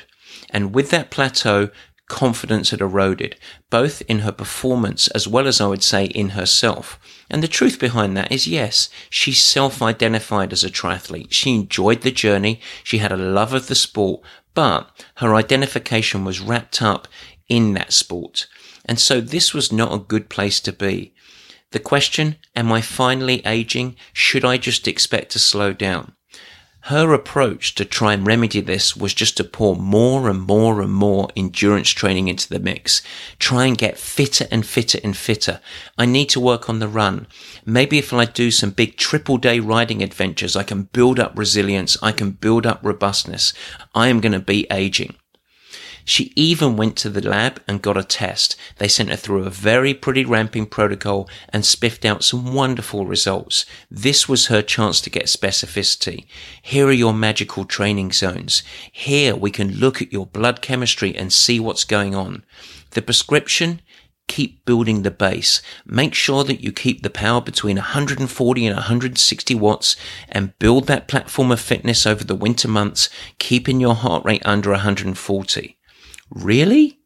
And 0.50 0.74
with 0.74 0.90
that 0.90 1.10
plateau, 1.10 1.70
confidence 2.06 2.68
had 2.68 2.82
eroded, 2.82 3.36
both 3.70 4.02
in 4.02 4.18
her 4.18 4.32
performance 4.32 5.08
as 5.08 5.26
well 5.26 5.46
as 5.46 5.58
I 5.58 5.68
would 5.68 5.82
say 5.82 6.04
in 6.04 6.30
herself. 6.30 7.00
And 7.30 7.42
the 7.42 7.48
truth 7.48 7.78
behind 7.78 8.14
that 8.16 8.30
is 8.30 8.46
yes, 8.46 8.90
she 9.08 9.32
self-identified 9.32 10.52
as 10.52 10.62
a 10.62 10.68
triathlete. 10.68 11.32
She 11.32 11.54
enjoyed 11.54 12.02
the 12.02 12.10
journey. 12.10 12.60
She 12.84 12.98
had 12.98 13.12
a 13.12 13.16
love 13.16 13.54
of 13.54 13.68
the 13.68 13.74
sport, 13.74 14.20
but 14.52 14.90
her 15.14 15.34
identification 15.34 16.26
was 16.26 16.40
wrapped 16.40 16.82
up 16.82 17.08
in 17.48 17.72
that 17.72 17.94
sport. 17.94 18.46
And 18.84 18.98
so 18.98 19.22
this 19.22 19.54
was 19.54 19.72
not 19.72 19.94
a 19.94 19.98
good 20.12 20.28
place 20.28 20.60
to 20.60 20.72
be. 20.72 21.14
The 21.72 21.78
question, 21.78 22.36
am 22.56 22.72
I 22.72 22.80
finally 22.80 23.46
aging? 23.46 23.94
Should 24.12 24.44
I 24.44 24.56
just 24.56 24.88
expect 24.88 25.30
to 25.32 25.38
slow 25.38 25.72
down? 25.72 26.14
Her 26.84 27.12
approach 27.12 27.74
to 27.76 27.84
try 27.84 28.14
and 28.14 28.26
remedy 28.26 28.60
this 28.60 28.96
was 28.96 29.12
just 29.12 29.36
to 29.36 29.44
pour 29.44 29.76
more 29.76 30.28
and 30.30 30.40
more 30.40 30.80
and 30.80 30.92
more 30.92 31.28
endurance 31.36 31.90
training 31.90 32.28
into 32.28 32.48
the 32.48 32.58
mix. 32.58 33.02
Try 33.38 33.66
and 33.66 33.76
get 33.76 33.98
fitter 33.98 34.48
and 34.50 34.64
fitter 34.66 34.98
and 35.04 35.16
fitter. 35.16 35.60
I 35.98 36.06
need 36.06 36.30
to 36.30 36.40
work 36.40 36.68
on 36.68 36.78
the 36.78 36.88
run. 36.88 37.26
Maybe 37.66 37.98
if 37.98 38.12
I 38.12 38.24
do 38.24 38.50
some 38.50 38.70
big 38.70 38.96
triple 38.96 39.36
day 39.36 39.60
riding 39.60 40.02
adventures, 40.02 40.56
I 40.56 40.62
can 40.62 40.84
build 40.84 41.20
up 41.20 41.38
resilience. 41.38 41.96
I 42.02 42.12
can 42.12 42.30
build 42.30 42.66
up 42.66 42.80
robustness. 42.82 43.52
I 43.94 44.08
am 44.08 44.20
going 44.20 44.32
to 44.32 44.40
be 44.40 44.66
aging. 44.72 45.14
She 46.10 46.32
even 46.34 46.76
went 46.76 46.96
to 46.96 47.08
the 47.08 47.20
lab 47.20 47.62
and 47.68 47.80
got 47.80 47.96
a 47.96 48.02
test. 48.02 48.56
They 48.78 48.88
sent 48.88 49.10
her 49.10 49.16
through 49.16 49.44
a 49.44 49.48
very 49.48 49.94
pretty 49.94 50.24
ramping 50.24 50.66
protocol 50.66 51.30
and 51.50 51.64
spiffed 51.64 52.04
out 52.04 52.24
some 52.24 52.52
wonderful 52.52 53.06
results. 53.06 53.64
This 53.88 54.28
was 54.28 54.48
her 54.48 54.60
chance 54.60 55.00
to 55.02 55.08
get 55.08 55.26
specificity. 55.26 56.26
Here 56.62 56.88
are 56.88 56.90
your 56.90 57.14
magical 57.14 57.64
training 57.64 58.10
zones. 58.10 58.64
Here 58.90 59.36
we 59.36 59.52
can 59.52 59.76
look 59.76 60.02
at 60.02 60.12
your 60.12 60.26
blood 60.26 60.60
chemistry 60.60 61.14
and 61.14 61.32
see 61.32 61.60
what's 61.60 61.84
going 61.84 62.16
on. 62.16 62.44
The 62.90 63.02
prescription 63.02 63.80
keep 64.26 64.64
building 64.64 65.02
the 65.02 65.12
base. 65.12 65.62
Make 65.86 66.14
sure 66.14 66.42
that 66.42 66.60
you 66.60 66.72
keep 66.72 67.04
the 67.04 67.10
power 67.10 67.40
between 67.40 67.76
140 67.76 68.66
and 68.66 68.74
160 68.74 69.54
watts 69.54 69.94
and 70.28 70.58
build 70.58 70.88
that 70.88 71.06
platform 71.06 71.52
of 71.52 71.60
fitness 71.60 72.04
over 72.04 72.24
the 72.24 72.34
winter 72.34 72.66
months, 72.66 73.08
keeping 73.38 73.78
your 73.78 73.94
heart 73.94 74.24
rate 74.24 74.42
under 74.44 74.70
140. 74.70 75.76
Really? 76.30 76.98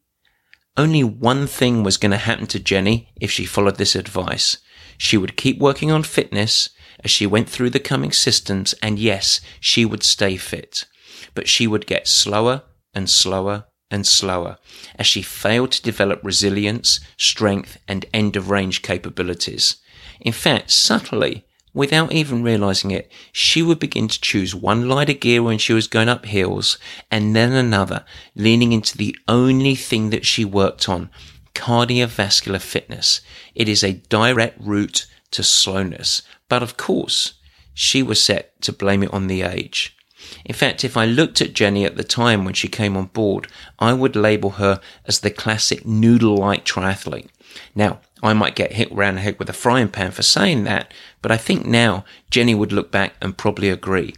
Only 0.77 1.03
one 1.03 1.47
thing 1.47 1.83
was 1.83 1.97
going 1.97 2.11
to 2.11 2.17
happen 2.17 2.47
to 2.47 2.59
Jenny 2.59 3.09
if 3.19 3.31
she 3.31 3.45
followed 3.45 3.77
this 3.77 3.95
advice. 3.95 4.57
She 4.97 5.17
would 5.17 5.37
keep 5.37 5.59
working 5.59 5.91
on 5.91 6.03
fitness 6.03 6.69
as 7.03 7.11
she 7.11 7.25
went 7.25 7.49
through 7.49 7.71
the 7.71 7.79
coming 7.79 8.11
systems, 8.11 8.73
and 8.81 8.99
yes, 8.99 9.41
she 9.59 9.85
would 9.85 10.03
stay 10.03 10.37
fit. 10.37 10.85
But 11.33 11.47
she 11.47 11.67
would 11.67 11.85
get 11.85 12.07
slower 12.07 12.63
and 12.93 13.09
slower 13.09 13.65
and 13.91 14.05
slower 14.05 14.57
as 14.95 15.07
she 15.07 15.21
failed 15.21 15.71
to 15.73 15.81
develop 15.81 16.19
resilience, 16.23 16.99
strength, 17.17 17.77
and 17.87 18.05
end 18.13 18.35
of 18.35 18.49
range 18.49 18.81
capabilities. 18.81 19.77
In 20.19 20.33
fact, 20.33 20.71
subtly, 20.71 21.44
without 21.75 22.11
even 22.11 22.41
realizing 22.41 22.89
it, 22.89 23.11
she 23.31 23.61
would 23.61 23.77
begin 23.77 24.07
to 24.07 24.21
choose 24.21 24.55
one 24.55 24.89
lighter 24.89 25.13
gear 25.13 25.43
when 25.43 25.59
she 25.59 25.73
was 25.73 25.87
going 25.87 26.09
up 26.09 26.25
hills 26.25 26.79
and 27.11 27.35
then 27.35 27.51
another, 27.51 28.05
leaning 28.35 28.71
into 28.71 28.97
the 28.97 29.15
only 29.27 29.75
thing 29.75 30.09
that 30.09 30.25
she 30.25 30.43
worked 30.43 30.89
on, 30.89 31.09
cardiovascular 31.53 32.61
fitness. 32.61 33.21
It 33.53 33.69
is 33.69 33.83
a 33.83 33.93
direct 34.09 34.59
route 34.59 35.05
to 35.31 35.43
slowness. 35.43 36.21
But 36.49 36.63
of 36.63 36.77
course, 36.77 37.33
she 37.73 38.01
was 38.01 38.21
set 38.21 38.59
to 38.61 38.71
blame 38.71 39.03
it 39.03 39.13
on 39.13 39.27
the 39.27 39.41
age. 39.41 39.95
In 40.43 40.55
fact, 40.55 40.83
if 40.83 40.97
I 40.97 41.05
looked 41.05 41.41
at 41.41 41.53
Jenny 41.53 41.85
at 41.85 41.97
the 41.97 42.03
time 42.03 42.45
when 42.45 42.53
she 42.53 42.67
came 42.67 42.97
on 42.97 43.07
board, 43.07 43.47
I 43.77 43.93
would 43.93 44.15
label 44.15 44.51
her 44.51 44.79
as 45.05 45.19
the 45.19 45.29
classic 45.29 45.85
noodle-like 45.85 46.65
triathlete. 46.65 47.29
Now, 47.75 47.99
I 48.23 48.33
might 48.33 48.55
get 48.55 48.73
hit 48.73 48.91
round 48.91 49.17
the 49.17 49.21
head 49.21 49.37
with 49.37 49.49
a 49.49 49.53
frying 49.53 49.89
pan 49.89 50.11
for 50.11 50.23
saying 50.23 50.63
that, 50.63 50.91
but 51.25 51.31
I 51.31 51.37
think 51.37 51.65
now 51.65 52.05
Jenny 52.29 52.53
would 52.53 52.71
look 52.71 52.91
back 52.91 53.15
and 53.19 53.35
probably 53.35 53.69
agree. 53.69 54.13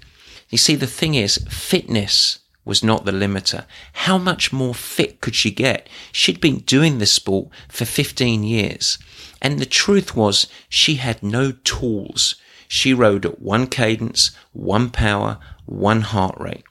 You 0.50 0.58
see, 0.58 0.76
the 0.76 0.86
thing 0.86 1.16
is, 1.16 1.38
fitness 1.50 2.40
was 2.66 2.84
not 2.84 3.06
the 3.06 3.14
limiter. 3.14 3.64
How 3.94 4.18
much 4.18 4.52
more 4.52 4.76
fit 4.76 5.22
could 5.22 5.34
she 5.34 5.50
get? 5.50 5.88
She'd 6.12 6.42
been 6.42 6.58
doing 6.58 6.98
this 6.98 7.14
sport 7.14 7.48
for 7.70 7.86
15 7.86 8.44
years. 8.44 8.98
And 9.42 9.58
the 9.58 9.66
truth 9.66 10.18
was, 10.18 10.48
she 10.68 10.96
had 10.96 11.24
no 11.24 11.54
tools. 11.64 12.36
She 12.68 12.94
rode 12.94 13.26
at 13.26 13.40
one 13.42 13.68
cadence, 13.68 14.32
one 14.52 14.90
power, 14.90 15.38
one 15.66 16.02
heart 16.02 16.36
rate. 16.38 16.66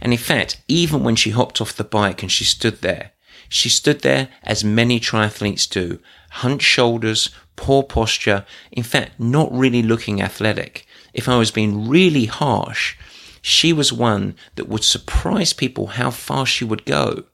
And 0.00 0.10
in 0.14 0.18
fact, 0.18 0.62
even 0.68 1.04
when 1.04 1.16
she 1.16 1.32
hopped 1.32 1.60
off 1.60 1.76
the 1.76 1.84
bike 1.84 2.22
and 2.22 2.32
she 2.32 2.44
stood 2.44 2.80
there, 2.80 3.10
she 3.50 3.68
stood 3.68 4.00
there 4.00 4.30
as 4.42 4.64
many 4.64 4.98
triathletes 4.98 5.68
do, 5.68 5.98
hunched 6.32 6.66
shoulders, 6.66 7.30
poor 7.56 7.82
posture, 7.82 8.44
in 8.70 8.82
fact, 8.82 9.20
not 9.20 9.52
really 9.52 9.82
looking 9.82 10.22
athletic. 10.22 10.86
If 11.12 11.28
I 11.28 11.36
was 11.36 11.50
being 11.50 11.88
really 11.88 12.24
harsh, 12.24 12.96
she 13.42 13.72
was 13.72 13.92
one 13.92 14.34
that 14.54 14.68
would 14.68 14.84
surprise 14.84 15.52
people 15.52 15.88
how 15.88 16.10
far 16.10 16.46
she 16.46 16.64
would 16.64 16.84
go. 16.84 17.24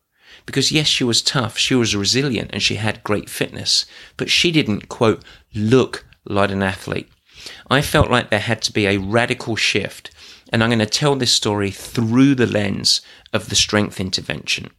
Because 0.46 0.72
yes, 0.72 0.86
she 0.86 1.04
was 1.04 1.22
tough, 1.22 1.58
she 1.58 1.74
was 1.74 1.94
resilient, 1.94 2.50
and 2.52 2.62
she 2.62 2.76
had 2.76 3.04
great 3.04 3.28
fitness, 3.28 3.86
but 4.16 4.30
she 4.30 4.50
didn't, 4.50 4.88
quote, 4.88 5.22
look 5.54 6.06
like 6.24 6.50
an 6.50 6.62
athlete. 6.62 7.08
I 7.70 7.82
felt 7.82 8.10
like 8.10 8.30
there 8.30 8.40
had 8.40 8.62
to 8.62 8.72
be 8.72 8.86
a 8.86 8.98
radical 8.98 9.56
shift, 9.56 10.10
and 10.52 10.62
I'm 10.62 10.70
going 10.70 10.78
to 10.78 10.86
tell 10.86 11.14
this 11.14 11.32
story 11.32 11.70
through 11.70 12.34
the 12.34 12.46
lens 12.46 13.02
of 13.32 13.48
the 13.48 13.54
strength 13.54 14.00
intervention. 14.00 14.70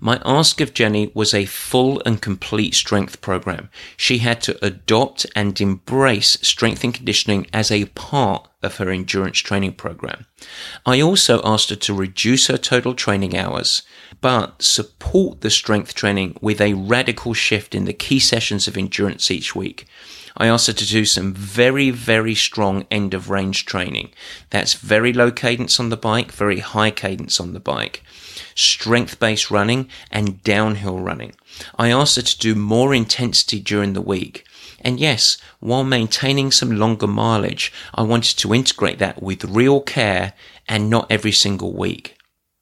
My 0.00 0.20
ask 0.24 0.60
of 0.60 0.74
Jenny 0.74 1.10
was 1.14 1.32
a 1.32 1.46
full 1.46 2.02
and 2.04 2.20
complete 2.20 2.74
strength 2.74 3.20
program. 3.20 3.70
She 3.96 4.18
had 4.18 4.40
to 4.42 4.64
adopt 4.64 5.26
and 5.34 5.58
embrace 5.60 6.38
strength 6.42 6.84
and 6.84 6.92
conditioning 6.92 7.46
as 7.52 7.70
a 7.70 7.86
part 7.86 8.48
of 8.62 8.76
her 8.76 8.90
endurance 8.90 9.38
training 9.38 9.74
program. 9.74 10.26
I 10.84 11.00
also 11.00 11.40
asked 11.44 11.70
her 11.70 11.76
to 11.76 11.94
reduce 11.94 12.48
her 12.48 12.58
total 12.58 12.94
training 12.94 13.36
hours, 13.36 13.82
but 14.20 14.62
support 14.62 15.40
the 15.40 15.50
strength 15.50 15.94
training 15.94 16.36
with 16.40 16.60
a 16.60 16.74
radical 16.74 17.32
shift 17.32 17.74
in 17.74 17.84
the 17.84 17.92
key 17.92 18.18
sessions 18.18 18.66
of 18.68 18.76
endurance 18.76 19.30
each 19.30 19.54
week. 19.54 19.86
I 20.36 20.48
asked 20.48 20.66
her 20.66 20.72
to 20.72 20.86
do 20.86 21.04
some 21.04 21.32
very, 21.32 21.90
very 21.90 22.34
strong 22.34 22.86
end 22.90 23.14
of 23.14 23.30
range 23.30 23.64
training. 23.64 24.10
That's 24.50 24.74
very 24.74 25.12
low 25.12 25.30
cadence 25.30 25.80
on 25.80 25.88
the 25.88 25.96
bike, 25.96 26.32
very 26.32 26.60
high 26.60 26.90
cadence 26.90 27.40
on 27.40 27.52
the 27.52 27.60
bike 27.60 28.02
strength 28.56 29.20
based 29.20 29.50
running 29.50 29.88
and 30.10 30.42
downhill 30.42 30.98
running. 30.98 31.34
I 31.76 31.90
asked 31.90 32.16
her 32.16 32.22
to 32.22 32.38
do 32.38 32.54
more 32.54 32.94
intensity 32.94 33.60
during 33.60 33.92
the 33.92 34.00
week. 34.00 34.44
And 34.80 34.98
yes, 34.98 35.38
while 35.60 35.84
maintaining 35.84 36.50
some 36.50 36.70
longer 36.70 37.06
mileage, 37.06 37.72
I 37.94 38.02
wanted 38.02 38.38
to 38.38 38.54
integrate 38.54 38.98
that 38.98 39.22
with 39.22 39.44
real 39.44 39.80
care 39.80 40.34
and 40.68 40.90
not 40.90 41.06
every 41.10 41.32
single 41.32 41.72
week. 41.72 42.16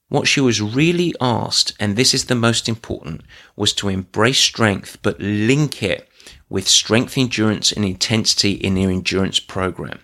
What 0.08 0.28
she 0.28 0.40
was 0.40 0.60
really 0.60 1.14
asked, 1.20 1.74
and 1.80 1.96
this 1.96 2.14
is 2.14 2.26
the 2.26 2.34
most 2.34 2.68
important, 2.68 3.22
was 3.56 3.72
to 3.74 3.88
embrace 3.88 4.38
strength 4.38 4.98
but 5.02 5.18
link 5.18 5.82
it 5.82 6.08
with 6.48 6.68
strength, 6.68 7.16
endurance, 7.16 7.72
and 7.72 7.84
intensity 7.84 8.52
in 8.52 8.74
their 8.74 8.90
endurance 8.90 9.40
program. 9.40 10.00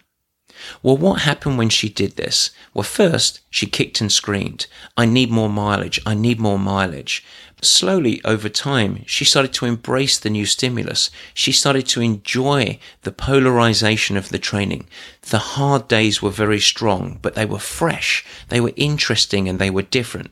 Well, 0.83 0.97
what 0.97 1.23
happened 1.23 1.59
when 1.59 1.71
she 1.71 1.89
did 1.89 2.17
this? 2.17 2.51
Well, 2.75 2.83
first, 2.83 3.41
she 3.49 3.67
kicked 3.67 4.01
and 4.01 4.13
screamed, 4.13 4.67
I 4.97 5.07
need 5.07 5.31
more 5.31 5.49
mileage, 5.49 6.01
I 6.05 6.15
need 6.15 6.39
more 6.39 6.59
mileage. 6.59 7.25
Slowly, 7.63 8.23
over 8.25 8.49
time, 8.49 9.05
she 9.07 9.25
started 9.25 9.53
to 9.55 9.67
embrace 9.67 10.19
the 10.19 10.31
new 10.31 10.47
stimulus. 10.47 11.11
She 11.35 11.53
started 11.53 11.87
to 11.89 12.01
enjoy 12.01 12.79
the 13.03 13.13
polarization 13.13 14.17
of 14.17 14.31
the 14.31 14.39
training. 14.39 14.87
The 15.23 15.39
hard 15.39 15.87
days 15.87 16.23
were 16.23 16.31
very 16.31 16.61
strong, 16.61 17.19
but 17.21 17.35
they 17.35 17.45
were 17.45 17.59
fresh, 17.59 18.25
they 18.49 18.61
were 18.61 18.73
interesting, 18.77 19.49
and 19.49 19.59
they 19.59 19.71
were 19.71 19.83
different 19.83 20.31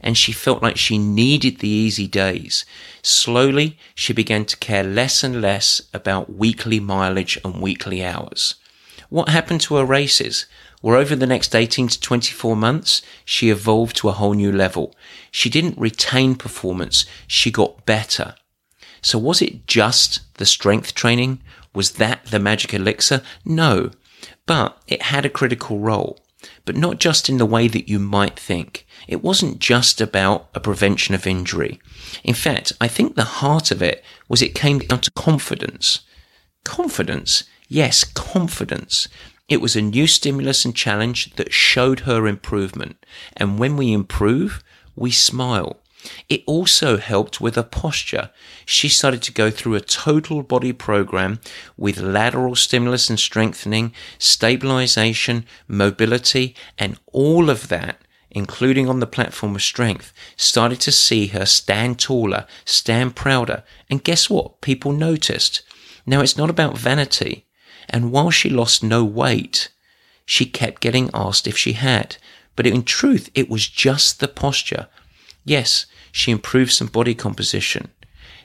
and 0.00 0.16
she 0.16 0.32
felt 0.32 0.62
like 0.62 0.76
she 0.76 0.98
needed 0.98 1.58
the 1.58 1.68
easy 1.68 2.06
days. 2.06 2.64
Slowly, 3.02 3.78
she 3.94 4.12
began 4.12 4.44
to 4.46 4.56
care 4.56 4.84
less 4.84 5.24
and 5.24 5.40
less 5.40 5.82
about 5.92 6.34
weekly 6.34 6.80
mileage 6.80 7.38
and 7.44 7.60
weekly 7.60 8.04
hours. 8.04 8.56
What 9.08 9.30
happened 9.30 9.60
to 9.62 9.76
her 9.76 9.84
races? 9.84 10.46
Well, 10.82 10.98
over 10.98 11.16
the 11.16 11.26
next 11.26 11.54
18 11.54 11.88
to 11.88 12.00
24 12.00 12.54
months, 12.54 13.02
she 13.24 13.50
evolved 13.50 13.96
to 13.96 14.08
a 14.08 14.12
whole 14.12 14.34
new 14.34 14.52
level. 14.52 14.94
She 15.30 15.50
didn't 15.50 15.78
retain 15.78 16.36
performance, 16.36 17.04
she 17.26 17.50
got 17.50 17.84
better. 17.84 18.34
So 19.02 19.18
was 19.18 19.42
it 19.42 19.66
just 19.66 20.20
the 20.34 20.46
strength 20.46 20.94
training? 20.94 21.40
Was 21.74 21.92
that 21.92 22.26
the 22.26 22.38
magic 22.38 22.74
elixir? 22.74 23.22
No, 23.44 23.90
but 24.46 24.80
it 24.86 25.02
had 25.02 25.24
a 25.24 25.30
critical 25.30 25.78
role. 25.78 26.18
But 26.68 26.76
not 26.76 27.00
just 27.00 27.30
in 27.30 27.38
the 27.38 27.46
way 27.46 27.66
that 27.66 27.88
you 27.88 27.98
might 27.98 28.38
think. 28.38 28.86
It 29.06 29.22
wasn't 29.22 29.58
just 29.58 30.02
about 30.02 30.50
a 30.54 30.60
prevention 30.60 31.14
of 31.14 31.26
injury. 31.26 31.80
In 32.22 32.34
fact, 32.34 32.74
I 32.78 32.88
think 32.88 33.14
the 33.14 33.40
heart 33.40 33.70
of 33.70 33.80
it 33.80 34.04
was 34.28 34.42
it 34.42 34.54
came 34.54 34.80
down 34.80 35.00
to 35.00 35.10
confidence. 35.12 36.00
Confidence 36.64 37.44
Yes, 37.68 38.04
confidence. 38.04 39.08
It 39.48 39.62
was 39.62 39.76
a 39.76 39.80
new 39.80 40.06
stimulus 40.06 40.66
and 40.66 40.76
challenge 40.76 41.36
that 41.36 41.54
showed 41.54 42.00
her 42.00 42.26
improvement. 42.26 43.06
And 43.34 43.58
when 43.58 43.78
we 43.78 43.94
improve, 43.94 44.62
we 44.94 45.10
smile. 45.10 45.80
It 46.28 46.44
also 46.46 46.96
helped 46.96 47.40
with 47.40 47.56
her 47.56 47.62
posture. 47.62 48.30
She 48.64 48.88
started 48.88 49.22
to 49.22 49.32
go 49.32 49.50
through 49.50 49.74
a 49.74 49.80
total 49.80 50.42
body 50.42 50.72
program 50.72 51.40
with 51.76 51.98
lateral 51.98 52.54
stimulus 52.54 53.10
and 53.10 53.18
strengthening, 53.18 53.92
stabilization, 54.18 55.44
mobility, 55.66 56.54
and 56.78 56.98
all 57.12 57.50
of 57.50 57.68
that, 57.68 58.00
including 58.30 58.88
on 58.88 59.00
the 59.00 59.06
platform 59.06 59.56
of 59.56 59.62
strength, 59.62 60.12
started 60.36 60.80
to 60.80 60.92
see 60.92 61.28
her 61.28 61.46
stand 61.46 61.98
taller, 61.98 62.46
stand 62.64 63.16
prouder. 63.16 63.64
And 63.90 64.04
guess 64.04 64.30
what? 64.30 64.60
People 64.60 64.92
noticed. 64.92 65.62
Now 66.06 66.20
it's 66.20 66.36
not 66.36 66.50
about 66.50 66.78
vanity. 66.78 67.46
And 67.88 68.12
while 68.12 68.30
she 68.30 68.50
lost 68.50 68.82
no 68.82 69.04
weight, 69.04 69.70
she 70.24 70.44
kept 70.44 70.82
getting 70.82 71.10
asked 71.14 71.46
if 71.46 71.56
she 71.56 71.72
had. 71.72 72.16
But 72.54 72.66
in 72.66 72.82
truth, 72.82 73.30
it 73.34 73.48
was 73.48 73.66
just 73.66 74.20
the 74.20 74.28
posture. 74.28 74.88
Yes, 75.44 75.86
she 76.12 76.30
improved 76.30 76.72
some 76.72 76.88
body 76.88 77.14
composition. 77.14 77.88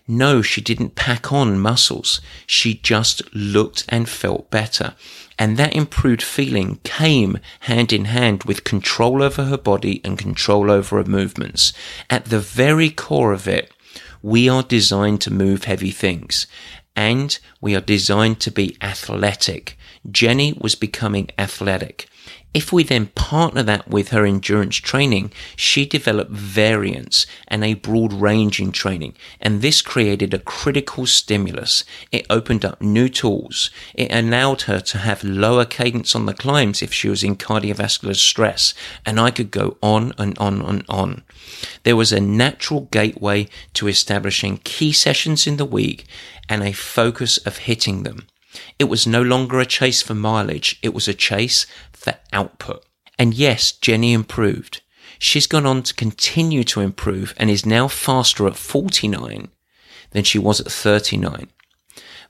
No, 0.08 0.42
she 0.42 0.60
didn't 0.60 0.96
pack 0.96 1.32
on 1.32 1.60
muscles. 1.60 2.20
She 2.46 2.74
just 2.76 3.22
looked 3.34 3.86
and 3.88 4.10
felt 4.10 4.52
better. 4.52 4.96
And 5.40 5.56
that 5.58 5.76
improved 5.76 6.22
feeling 6.22 6.80
came 6.84 7.40
hand 7.62 7.94
in 7.94 8.06
hand 8.06 8.44
with 8.44 8.66
control 8.66 9.24
over 9.24 9.46
her 9.46 9.58
body 9.58 10.02
and 10.04 10.18
control 10.18 10.70
over 10.70 10.98
her 10.98 11.10
movements. 11.10 11.72
At 12.10 12.26
the 12.26 12.40
very 12.40 12.90
core 12.90 13.32
of 13.32 13.48
it, 13.48 13.72
we 14.22 14.50
are 14.50 14.64
designed 14.64 15.22
to 15.22 15.34
move 15.34 15.64
heavy 15.64 15.92
things 15.92 16.48
and 16.96 17.40
we 17.60 17.76
are 17.76 17.82
designed 17.82 18.40
to 18.42 18.52
be 18.52 18.78
athletic. 18.82 19.78
Jenny 20.10 20.58
was 20.60 20.76
becoming 20.76 21.30
athletic. 21.38 22.08
If 22.54 22.72
we 22.72 22.84
then 22.84 23.08
partner 23.08 23.64
that 23.64 23.88
with 23.88 24.10
her 24.10 24.26
endurance 24.26 24.76
training, 24.76 25.32
she 25.56 25.88
developed 25.88 26.32
variance 26.32 27.26
and 27.48 27.64
a 27.64 27.74
broad 27.74 28.14
range 28.14 28.60
in 28.60 28.72
training. 28.72 29.16
And 29.42 29.62
this 29.62 29.82
created 29.82 30.34
a 30.34 30.40
critical 30.40 31.08
stimulus. 31.08 31.84
It 32.12 32.28
opened 32.30 32.64
up 32.64 32.80
new 32.80 33.10
tools. 33.10 33.72
It 33.96 34.14
allowed 34.14 34.64
her 34.64 34.80
to 34.80 34.98
have 35.00 35.24
lower 35.24 35.66
cadence 35.66 36.14
on 36.14 36.28
the 36.28 36.34
climbs 36.34 36.84
if 36.84 36.94
she 36.94 37.10
was 37.10 37.24
in 37.24 37.38
cardiovascular 37.38 38.16
stress. 38.16 38.76
And 39.04 39.20
I 39.20 39.32
could 39.32 39.50
go 39.50 39.78
on 39.82 40.14
and 40.20 40.38
on 40.38 40.62
and 40.62 40.86
on. 40.88 41.24
There 41.82 41.96
was 41.96 42.14
a 42.14 42.22
natural 42.22 42.82
gateway 42.92 43.48
to 43.74 43.88
establishing 43.88 44.58
key 44.64 44.92
sessions 44.92 45.48
in 45.48 45.58
the 45.58 45.66
week 45.66 46.06
and 46.48 46.62
a 46.62 46.72
focus 46.72 47.38
of 47.38 47.58
hitting 47.58 48.04
them. 48.04 48.28
It 48.80 48.86
was 48.86 49.08
no 49.08 49.22
longer 49.22 49.60
a 49.60 49.66
chase 49.66 50.02
for 50.02 50.14
mileage, 50.14 50.80
it 50.82 50.94
was 50.94 51.08
a 51.08 51.14
chase 51.14 51.66
for 51.92 52.16
output. 52.32 52.86
And 53.18 53.34
yes, 53.34 53.72
Jenny 53.72 54.14
improved. 54.14 54.82
She's 55.20 55.48
gone 55.48 55.66
on 55.66 55.84
to 55.84 55.94
continue 55.94 56.64
to 56.66 56.82
improve 56.82 57.34
and 57.38 57.50
is 57.50 57.66
now 57.66 57.88
faster 57.88 58.48
at 58.48 58.58
49 58.58 59.50
than 60.12 60.24
she 60.24 60.40
was 60.40 60.60
at 60.60 60.68
39. 60.68 61.48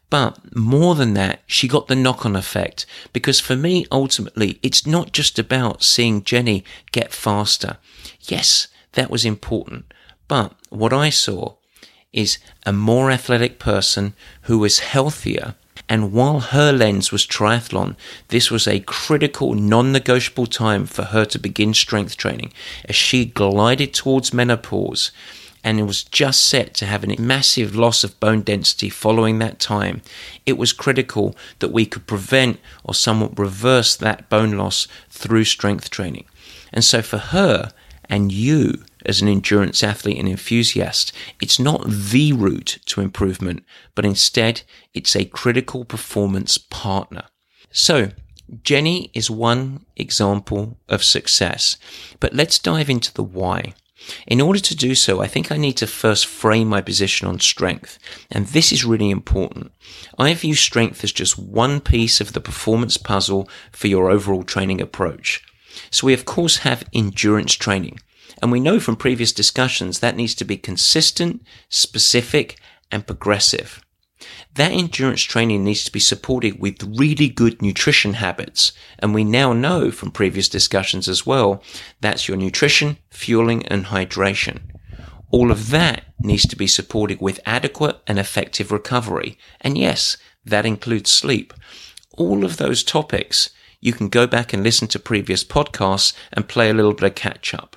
But 0.10 0.56
more 0.56 0.94
than 0.94 1.16
that, 1.16 1.42
she 1.48 1.68
got 1.68 1.88
the 1.88 1.96
knock 1.96 2.24
on 2.24 2.36
effect 2.36 2.86
because 3.14 3.40
for 3.40 3.56
me, 3.56 3.88
ultimately, 3.92 4.60
it's 4.62 4.86
not 4.86 5.12
just 5.12 5.40
about 5.40 5.84
seeing 5.84 6.24
Jenny 6.24 6.64
get 6.92 7.12
faster. 7.12 7.78
Yes, 8.22 8.68
that 8.92 9.10
was 9.10 9.26
important. 9.26 9.92
But 10.28 10.54
what 10.70 10.94
I 10.94 11.10
saw 11.10 11.56
is 12.12 12.38
a 12.64 12.72
more 12.72 13.10
athletic 13.10 13.58
person 13.58 14.14
who 14.44 14.60
was 14.60 14.80
healthier. 14.80 15.56
And 15.90 16.14
while 16.14 16.40
her 16.40 16.72
lens 16.72 17.12
was 17.12 17.28
triathlon, 17.28 17.96
this 18.30 18.50
was 18.50 18.68
a 18.68 18.80
critical, 18.80 19.54
non 19.54 19.92
negotiable 19.92 20.48
time 20.48 20.86
for 20.86 21.04
her 21.04 21.26
to 21.26 21.40
begin 21.40 21.74
strength 21.74 22.18
training 22.18 22.54
as 22.86 22.96
she 22.96 23.26
glided 23.26 23.94
towards 23.94 24.34
menopause 24.34 25.12
and 25.64 25.80
it 25.80 25.84
was 25.84 26.04
just 26.04 26.46
set 26.46 26.74
to 26.76 26.86
have 26.86 27.04
a 27.04 27.20
massive 27.20 27.76
loss 27.76 28.04
of 28.04 28.20
bone 28.20 28.42
density 28.42 28.90
following 28.90 29.40
that 29.40 29.60
time, 29.60 30.02
it 30.46 30.58
was 30.58 30.74
critical 30.74 31.36
that 31.60 31.72
we 31.72 31.86
could 31.86 32.06
prevent 32.06 32.60
or 32.84 32.94
somewhat 32.94 33.40
reverse 33.40 33.96
that 33.96 34.30
bone 34.30 34.58
loss 34.58 34.88
through 35.10 35.46
strength 35.46 35.90
training. 35.90 36.26
And 36.74 36.84
so 36.84 37.02
for 37.02 37.18
her 37.18 37.72
and 38.10 38.32
you, 38.32 38.84
as 39.06 39.22
an 39.22 39.28
endurance 39.28 39.84
athlete 39.84 40.18
and 40.18 40.28
enthusiast, 40.28 41.12
it's 41.42 41.60
not 41.60 41.86
the 41.88 42.34
route 42.34 42.80
to 42.86 43.02
improvement, 43.02 43.64
but 43.96 44.06
instead 44.06 44.64
it's 44.94 45.16
a 45.16 45.26
critical 45.26 45.86
performance 45.86 46.58
partner. 46.58 47.24
So, 47.72 48.12
Jenny 48.64 49.10
is 49.14 49.32
one 49.32 49.86
example 49.96 50.78
of 50.88 51.04
success, 51.04 51.78
but 52.20 52.34
let's 52.34 52.60
dive 52.60 52.90
into 52.90 53.14
the 53.14 53.24
why. 53.24 53.74
In 54.28 54.42
order 54.42 54.60
to 54.60 54.76
do 54.76 54.96
so, 54.96 55.22
I 55.22 55.28
think 55.28 55.52
I 55.52 55.58
need 55.58 55.78
to 55.78 55.88
first 55.88 56.26
frame 56.26 56.68
my 56.68 56.82
position 56.82 57.28
on 57.28 57.40
strength. 57.40 57.98
And 58.30 58.48
this 58.48 58.72
is 58.72 58.84
really 58.84 59.10
important. 59.10 59.72
I 60.20 60.34
view 60.34 60.56
strength 60.56 61.04
as 61.04 61.12
just 61.12 61.40
one 61.40 61.80
piece 61.80 62.20
of 62.20 62.34
the 62.34 62.42
performance 62.42 62.98
puzzle 62.98 63.50
for 63.72 63.88
your 63.88 64.10
overall 64.10 64.44
training 64.44 64.82
approach. 64.82 65.42
So 65.90 66.08
we 66.08 66.14
of 66.14 66.26
course 66.26 66.58
have 66.58 66.88
endurance 66.94 67.54
training. 67.54 68.00
And 68.42 68.52
we 68.52 68.60
know 68.60 68.80
from 68.80 68.96
previous 68.96 69.32
discussions 69.32 70.00
that 70.00 70.16
needs 70.16 70.36
to 70.36 70.46
be 70.46 70.58
consistent, 70.58 71.44
specific, 71.70 72.60
and 72.92 73.06
progressive. 73.06 73.82
That 74.56 74.72
endurance 74.72 75.22
training 75.22 75.64
needs 75.64 75.84
to 75.86 75.92
be 75.92 76.00
supported 76.00 76.60
with 76.60 76.84
really 76.84 77.28
good 77.28 77.62
nutrition 77.62 78.14
habits. 78.16 78.72
And 79.00 79.14
we 79.14 79.24
now 79.24 79.54
know 79.54 79.92
from 79.92 80.12
previous 80.12 80.48
discussions 80.48 81.08
as 81.08 81.26
well, 81.26 81.64
that's 82.02 82.28
your 82.28 82.38
nutrition, 82.38 82.98
fueling, 83.10 83.66
and 83.68 83.86
hydration. 83.86 84.62
All 85.32 85.52
of 85.52 85.72
that 85.72 86.04
needs 86.20 86.48
to 86.48 86.56
be 86.56 86.68
supported 86.68 87.20
with 87.20 87.40
adequate 87.46 88.00
and 88.06 88.20
effective 88.20 88.72
recovery. 88.72 89.38
And 89.60 89.78
yes, 89.78 90.18
that 90.46 90.66
includes 90.66 91.10
sleep. 91.10 91.54
All 92.16 92.46
of 92.46 92.58
those 92.58 92.84
topics, 92.84 93.50
you 93.80 93.94
can 93.94 94.10
go 94.10 94.28
back 94.28 94.54
and 94.54 94.64
listen 94.64 94.88
to 94.90 95.00
previous 95.00 95.44
podcasts 95.44 96.14
and 96.32 96.48
play 96.48 96.70
a 96.70 96.74
little 96.74 96.94
bit 96.94 97.04
of 97.04 97.16
catch 97.16 97.54
up. 97.56 97.76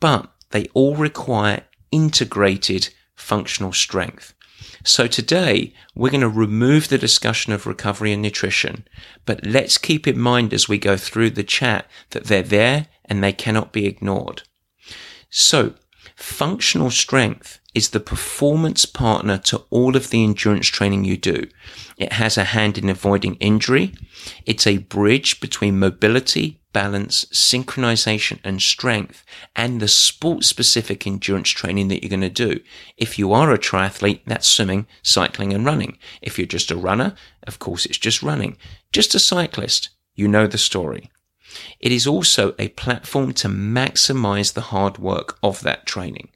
But 0.00 0.30
they 0.50 0.66
all 0.74 0.96
require 0.96 1.64
integrated 1.90 2.90
functional 3.14 3.72
strength. 3.72 4.34
So 4.84 5.06
today 5.06 5.74
we're 5.94 6.10
going 6.10 6.20
to 6.20 6.28
remove 6.28 6.88
the 6.88 6.98
discussion 6.98 7.52
of 7.52 7.66
recovery 7.66 8.12
and 8.12 8.22
nutrition, 8.22 8.86
but 9.24 9.44
let's 9.44 9.78
keep 9.78 10.06
in 10.06 10.18
mind 10.18 10.52
as 10.52 10.68
we 10.68 10.78
go 10.78 10.96
through 10.96 11.30
the 11.30 11.42
chat 11.42 11.86
that 12.10 12.24
they're 12.24 12.42
there 12.42 12.86
and 13.04 13.22
they 13.22 13.32
cannot 13.32 13.72
be 13.72 13.86
ignored. 13.86 14.42
So 15.28 15.74
functional 16.16 16.90
strength 16.90 17.60
is 17.74 17.90
the 17.90 18.00
performance 18.00 18.86
partner 18.86 19.36
to 19.36 19.62
all 19.68 19.96
of 19.96 20.08
the 20.08 20.24
endurance 20.24 20.66
training 20.66 21.04
you 21.04 21.16
do. 21.16 21.46
It 21.98 22.14
has 22.14 22.38
a 22.38 22.44
hand 22.44 22.78
in 22.78 22.88
avoiding 22.88 23.34
injury. 23.34 23.94
It's 24.46 24.66
a 24.66 24.78
bridge 24.78 25.40
between 25.40 25.78
mobility, 25.78 26.62
balance, 26.72 27.26
synchronization, 27.26 28.38
and 28.42 28.62
strength, 28.62 29.24
and 29.54 29.80
the 29.80 29.88
sport 29.88 30.44
specific 30.44 31.06
endurance 31.06 31.50
training 31.50 31.88
that 31.88 32.02
you're 32.02 32.10
going 32.10 32.20
to 32.22 32.30
do. 32.30 32.60
If 32.96 33.18
you 33.18 33.32
are 33.34 33.52
a 33.52 33.58
triathlete, 33.58 34.20
that's 34.26 34.46
swimming, 34.46 34.86
cycling, 35.02 35.52
and 35.52 35.66
running. 35.66 35.98
If 36.22 36.38
you're 36.38 36.46
just 36.46 36.70
a 36.70 36.76
runner, 36.76 37.14
of 37.46 37.58
course, 37.58 37.84
it's 37.84 37.98
just 37.98 38.22
running. 38.22 38.56
Just 38.90 39.14
a 39.14 39.18
cyclist, 39.18 39.90
you 40.14 40.28
know 40.28 40.46
the 40.46 40.58
story. 40.58 41.10
It 41.80 41.92
is 41.92 42.06
also 42.06 42.54
a 42.58 42.68
platform 42.68 43.32
to 43.34 43.48
maximize 43.48 44.52
the 44.52 44.60
hard 44.72 44.98
work 44.98 45.38
of 45.42 45.60
that 45.62 45.86
training. 45.86 46.30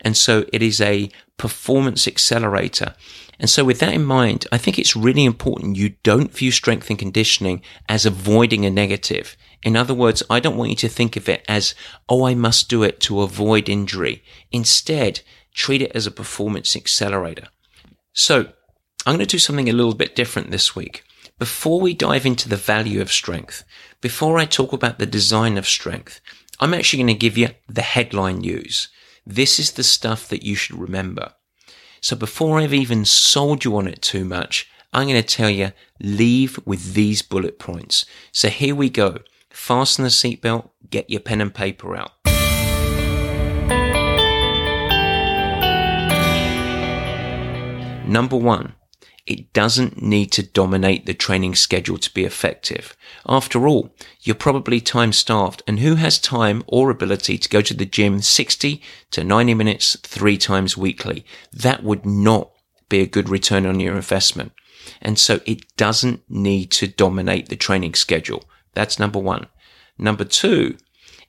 And 0.00 0.16
so 0.16 0.44
it 0.52 0.62
is 0.62 0.80
a 0.80 1.10
performance 1.36 2.06
accelerator. 2.06 2.94
And 3.38 3.50
so 3.50 3.64
with 3.64 3.80
that 3.80 3.92
in 3.92 4.04
mind, 4.04 4.46
I 4.52 4.58
think 4.58 4.78
it's 4.78 4.94
really 4.94 5.24
important 5.24 5.76
you 5.76 5.94
don't 6.02 6.32
view 6.32 6.50
strength 6.50 6.88
and 6.90 6.98
conditioning 6.98 7.62
as 7.88 8.06
avoiding 8.06 8.64
a 8.64 8.70
negative. 8.70 9.36
In 9.62 9.76
other 9.76 9.94
words, 9.94 10.22
I 10.30 10.40
don't 10.40 10.56
want 10.56 10.70
you 10.70 10.76
to 10.76 10.88
think 10.88 11.16
of 11.16 11.28
it 11.28 11.44
as, 11.48 11.74
oh, 12.08 12.26
I 12.26 12.34
must 12.34 12.68
do 12.68 12.82
it 12.82 13.00
to 13.00 13.22
avoid 13.22 13.68
injury. 13.68 14.22
Instead, 14.52 15.20
treat 15.52 15.82
it 15.82 15.92
as 15.94 16.06
a 16.06 16.10
performance 16.10 16.76
accelerator. 16.76 17.48
So 18.12 18.52
I'm 19.06 19.16
going 19.16 19.18
to 19.18 19.26
do 19.26 19.38
something 19.38 19.68
a 19.68 19.72
little 19.72 19.94
bit 19.94 20.14
different 20.14 20.50
this 20.50 20.76
week. 20.76 21.02
Before 21.38 21.80
we 21.80 21.94
dive 21.94 22.24
into 22.24 22.48
the 22.48 22.56
value 22.56 23.00
of 23.00 23.10
strength, 23.10 23.64
before 24.00 24.38
I 24.38 24.44
talk 24.44 24.72
about 24.72 25.00
the 25.00 25.06
design 25.06 25.58
of 25.58 25.66
strength, 25.66 26.20
I'm 26.60 26.72
actually 26.72 27.02
going 27.02 27.08
to 27.08 27.18
give 27.18 27.36
you 27.36 27.48
the 27.68 27.82
headline 27.82 28.38
news. 28.38 28.88
This 29.26 29.58
is 29.58 29.72
the 29.72 29.82
stuff 29.82 30.28
that 30.28 30.44
you 30.44 30.54
should 30.54 30.78
remember. 30.78 31.32
So 32.00 32.14
before 32.14 32.60
I've 32.60 32.72
even 32.72 33.04
sold 33.04 33.64
you 33.64 33.76
on 33.76 33.88
it 33.88 34.00
too 34.00 34.24
much, 34.24 34.70
I'm 34.92 35.08
going 35.08 35.20
to 35.20 35.26
tell 35.26 35.50
you 35.50 35.72
leave 36.00 36.60
with 36.64 36.94
these 36.94 37.20
bullet 37.20 37.58
points. 37.58 38.06
So 38.30 38.48
here 38.48 38.76
we 38.76 38.88
go. 38.88 39.18
Fasten 39.50 40.04
the 40.04 40.10
seatbelt, 40.10 40.70
get 40.88 41.10
your 41.10 41.20
pen 41.20 41.40
and 41.40 41.52
paper 41.52 41.96
out. 41.96 42.12
Number 48.06 48.36
one, 48.36 48.74
it 49.26 49.52
doesn't 49.54 50.02
need 50.02 50.30
to 50.32 50.42
dominate 50.42 51.06
the 51.06 51.14
training 51.14 51.54
schedule 51.54 51.96
to 51.96 52.12
be 52.12 52.24
effective. 52.24 52.94
After 53.26 53.66
all, 53.66 53.94
you're 54.20 54.34
probably 54.34 54.80
time 54.80 55.12
starved 55.12 55.62
and 55.66 55.80
who 55.80 55.94
has 55.94 56.18
time 56.18 56.62
or 56.66 56.90
ability 56.90 57.38
to 57.38 57.48
go 57.48 57.62
to 57.62 57.74
the 57.74 57.86
gym 57.86 58.20
60 58.20 58.82
to 59.12 59.24
90 59.24 59.54
minutes 59.54 59.96
three 60.02 60.36
times 60.36 60.76
weekly? 60.76 61.24
That 61.52 61.82
would 61.82 62.04
not 62.04 62.50
be 62.90 63.00
a 63.00 63.06
good 63.06 63.30
return 63.30 63.64
on 63.64 63.80
your 63.80 63.96
investment. 63.96 64.52
And 65.00 65.18
so 65.18 65.40
it 65.46 65.74
doesn't 65.76 66.28
need 66.28 66.70
to 66.72 66.86
dominate 66.86 67.48
the 67.48 67.56
training 67.56 67.94
schedule. 67.94 68.44
That's 68.74 68.98
number 68.98 69.18
one. 69.18 69.46
Number 69.96 70.24
two, 70.24 70.76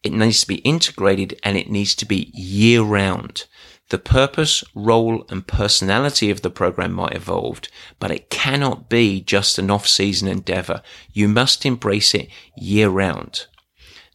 it 0.04 0.12
needs 0.12 0.42
to 0.42 0.48
be 0.48 0.56
integrated 0.56 1.40
and 1.44 1.58
it 1.58 1.70
needs 1.70 1.96
to 1.96 2.06
be 2.06 2.32
year 2.34 2.82
round. 2.82 3.46
The 3.90 4.00
purpose, 4.00 4.64
role, 4.74 5.26
and 5.30 5.46
personality 5.46 6.32
of 6.32 6.42
the 6.42 6.50
program 6.50 6.94
might 6.94 7.14
evolve, 7.16 7.62
but 8.00 8.10
it 8.10 8.32
cannot 8.32 8.90
be 8.90 9.22
just 9.22 9.60
an 9.60 9.70
off-season 9.70 10.28
endeavor. 10.28 10.82
You 11.14 11.28
must 11.28 11.66
embrace 11.66 12.16
it 12.16 12.30
year 12.58 12.90
round. 12.90 13.46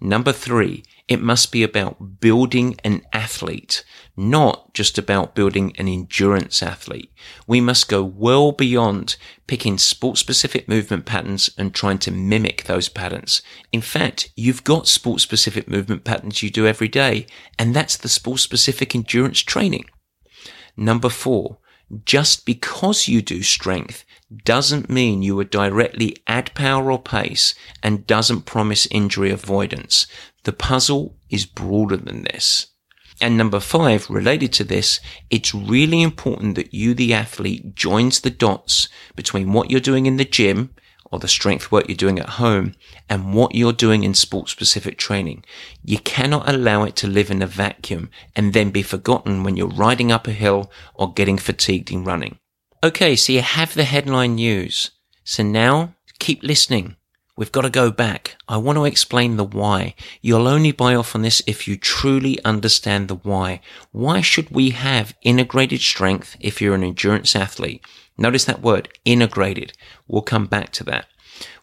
Number 0.01 0.33
three, 0.33 0.83
it 1.11 1.21
must 1.21 1.51
be 1.51 1.65
about 1.65 2.21
building 2.21 2.77
an 2.85 3.03
athlete, 3.13 3.85
not 4.17 4.73
just 4.73 4.97
about 4.97 5.35
building 5.35 5.75
an 5.77 5.89
endurance 5.89 6.63
athlete. 6.63 7.13
We 7.49 7.61
must 7.61 7.89
go 7.89 8.05
well 8.05 8.53
beyond 8.53 9.17
picking 9.49 9.77
sport 9.77 10.19
specific 10.19 10.69
movement 10.69 11.07
patterns 11.07 11.51
and 11.59 11.75
trying 11.75 11.99
to 11.99 12.13
mimic 12.13 12.63
those 12.63 12.89
patterns. 12.89 13.43
In 13.73 13.81
fact, 13.81 14.31
you've 14.37 14.63
got 14.63 14.87
sport 14.87 15.21
specific 15.21 15.69
movement 15.69 16.05
patterns 16.05 16.45
you 16.45 16.51
do 16.51 16.65
every 16.65 16.87
day, 16.89 17.27
and 17.59 17.75
that's 17.75 17.97
the 17.97 18.09
sport 18.09 18.39
specific 18.39 18.95
endurance 18.95 19.41
training. 19.41 19.87
Number 20.77 21.09
four, 21.09 21.59
just 22.05 22.47
because 22.47 23.09
you 23.09 23.21
do 23.21 23.43
strength 23.43 24.05
doesn't 24.45 24.89
mean 24.89 25.23
you 25.23 25.35
would 25.37 25.51
directly 25.51 26.17
add 26.27 26.55
power 26.55 26.91
or 26.93 27.03
pace 27.03 27.55
and 27.83 28.07
doesn't 28.07 28.43
promise 28.43 28.87
injury 28.87 29.31
avoidance. 29.31 30.07
The 30.45 30.53
puzzle 30.53 31.17
is 31.29 31.47
broader 31.47 31.97
than 31.97 32.23
this. 32.23 32.69
And 33.21 33.37
number 33.37 33.61
five, 33.61 34.09
related 34.09 34.53
to 34.55 34.65
this, 34.65 34.99
it's 35.29 35.55
really 35.55 36.01
important 36.01 36.55
that 36.55 36.73
you, 36.73 36.95
the 36.95 37.13
athlete, 37.13 37.75
joins 37.75 38.21
the 38.21 38.31
dots 38.31 38.89
between 39.15 39.53
what 39.53 39.71
you're 39.71 39.81
doing 39.81 40.07
in 40.07 40.17
the 40.17 40.25
gym 40.25 40.75
or 41.11 41.19
the 41.19 41.29
strength 41.29 41.71
work 41.71 41.87
you're 41.89 41.97
doing 41.97 42.19
at 42.19 42.31
home 42.31 42.75
and 43.09 43.35
what 43.35 43.55
you're 43.55 43.73
doing 43.73 44.05
in 44.05 44.15
sport 44.15 44.49
specific 44.49 44.97
training. 44.97 45.45
You 45.85 45.99
cannot 45.99 46.49
allow 46.49 46.85
it 46.85 46.97
to 46.97 47.07
live 47.07 47.31
in 47.31 47.43
a 47.43 47.47
vacuum 47.47 48.11
and 48.35 48.53
then 48.53 48.71
be 48.71 48.83
forgotten 48.83 49.43
when 49.43 49.57
you're 49.57 49.69
riding 49.69 50.11
up 50.13 50.27
a 50.27 50.33
hill 50.33 50.71
or 50.95 51.13
getting 51.13 51.37
fatigued 51.37 51.91
in 51.91 52.05
running. 52.05 52.39
Okay, 52.83 53.15
so 53.15 53.35
you 53.35 53.43
have 53.43 53.75
the 53.75 53.85
headline 53.85 54.37
news. 54.37 54.91
So 55.23 55.43
now 55.43 55.97
keep 56.19 56.43
listening. 56.43 56.97
We've 57.37 57.53
got 57.53 57.63
to 57.63 57.71
go 57.71 57.91
back. 57.91 58.37
I 58.49 58.57
want 58.57 58.77
to 58.77 58.87
explain 58.87 59.37
the 59.37 59.45
why. 59.45 59.95
You'll 60.23 60.49
only 60.49 60.73
buy 60.73 60.95
off 60.95 61.15
on 61.15 61.21
this 61.21 61.43
if 61.47 61.69
you 61.69 61.77
truly 61.77 62.43
understand 62.43 63.09
the 63.09 63.17
why. 63.17 63.61
Why 63.93 64.23
should 64.23 64.51
we 64.51 64.71
have 64.71 65.15
integrated 65.21 65.83
strength 65.83 66.39
if 66.41 66.63
you're 66.63 66.75
an 66.75 66.83
endurance 66.83 67.37
athlete? 67.37 67.85
Notice 68.17 68.47
that 68.47 68.63
word, 68.63 68.89
integrated. 69.05 69.75
We'll 70.09 70.23
come 70.23 70.47
back 70.47 70.73
to 70.73 70.85
that. 70.85 71.07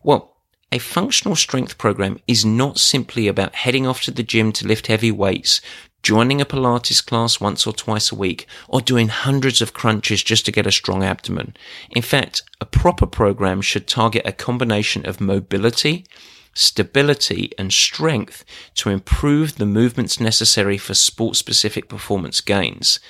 Well, 0.03 0.37
a 0.71 0.77
functional 0.77 1.35
strength 1.35 1.77
program 1.77 2.19
is 2.27 2.45
not 2.45 2.77
simply 2.77 3.27
about 3.27 3.55
heading 3.55 3.87
off 3.87 4.01
to 4.01 4.11
the 4.11 4.21
gym 4.21 4.51
to 4.51 4.67
lift 4.67 4.87
heavy 4.87 5.11
weights, 5.11 5.61
joining 6.07 6.39
a 6.39 6.45
Pilates 6.45 7.05
class 7.05 7.41
once 7.41 7.67
or 7.67 7.73
twice 7.73 8.13
a 8.13 8.15
week, 8.15 8.47
or 8.69 8.79
doing 8.79 9.09
hundreds 9.09 9.61
of 9.61 9.73
crunches 9.73 10.23
just 10.23 10.45
to 10.45 10.53
get 10.53 10.65
a 10.65 10.71
strong 10.71 11.03
abdomen. 11.03 11.53
In 11.89 12.01
fact, 12.01 12.43
a 12.61 12.65
proper 12.65 13.05
program 13.05 13.59
should 13.61 13.87
target 13.87 14.21
a 14.23 14.31
combination 14.31 15.05
of 15.05 15.19
mobility, 15.19 16.05
stability, 16.53 17.51
and 17.57 17.73
strength 17.73 18.45
to 18.75 18.89
improve 18.89 19.57
the 19.57 19.65
movements 19.65 20.17
necessary 20.17 20.77
for 20.77 20.93
sport 20.93 21.35
specific 21.35 21.89
performance 21.89 22.39
gains. 22.39 23.01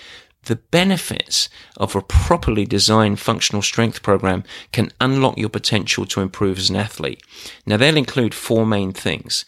The 0.46 0.56
benefits 0.56 1.50
of 1.76 1.96
a 1.96 2.02
properly 2.02 2.66
designed 2.66 3.20
functional 3.20 3.62
strength 3.62 4.02
program 4.02 4.44
can 4.72 4.92
unlock 5.00 5.38
your 5.38 5.50
potential 5.50 6.08
to 6.08 6.22
improve 6.22 6.58
as 6.58 6.72
an 6.72 6.78
athlete. 6.78 7.22
Now, 7.64 7.78
they'll 7.78 7.96
include 7.96 8.34
four 8.34 8.66
main 8.66 8.92
things. 8.92 9.46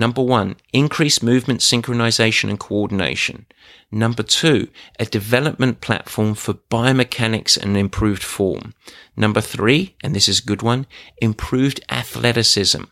Number 0.00 0.22
one, 0.22 0.56
increased 0.72 1.24
movement 1.24 1.60
synchronization 1.60 2.48
and 2.48 2.58
coordination. 2.58 3.46
Number 3.90 4.22
two, 4.22 4.68
a 5.00 5.04
development 5.04 5.80
platform 5.80 6.34
for 6.34 6.54
biomechanics 6.54 7.58
and 7.58 7.76
improved 7.76 8.22
form. 8.22 8.74
Number 9.16 9.40
three, 9.40 9.96
and 10.04 10.14
this 10.14 10.28
is 10.28 10.38
a 10.38 10.46
good 10.46 10.62
one, 10.62 10.86
improved 11.20 11.80
athleticism. 11.90 12.84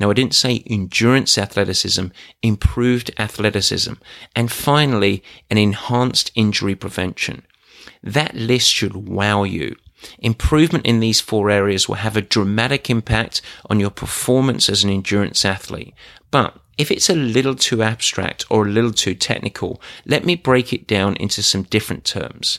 Now, 0.00 0.10
I 0.10 0.14
didn't 0.14 0.34
say 0.34 0.62
endurance 0.66 1.36
athleticism, 1.36 2.06
improved 2.42 3.10
athleticism. 3.18 3.92
And 4.34 4.50
finally, 4.50 5.22
an 5.50 5.58
enhanced 5.58 6.32
injury 6.34 6.74
prevention. 6.74 7.46
That 8.02 8.34
list 8.34 8.70
should 8.70 8.96
wow 8.96 9.44
you. 9.44 9.76
Improvement 10.18 10.86
in 10.86 11.00
these 11.00 11.20
four 11.20 11.50
areas 11.50 11.88
will 11.88 11.96
have 11.96 12.16
a 12.16 12.22
dramatic 12.22 12.90
impact 12.90 13.42
on 13.70 13.80
your 13.80 13.90
performance 13.90 14.68
as 14.68 14.84
an 14.84 14.90
endurance 14.90 15.44
athlete. 15.44 15.94
But 16.30 16.58
if 16.76 16.90
it's 16.90 17.08
a 17.08 17.14
little 17.14 17.54
too 17.54 17.82
abstract 17.82 18.44
or 18.50 18.66
a 18.66 18.70
little 18.70 18.92
too 18.92 19.14
technical, 19.14 19.80
let 20.04 20.24
me 20.24 20.34
break 20.34 20.72
it 20.72 20.86
down 20.86 21.16
into 21.16 21.42
some 21.42 21.62
different 21.64 22.04
terms. 22.04 22.58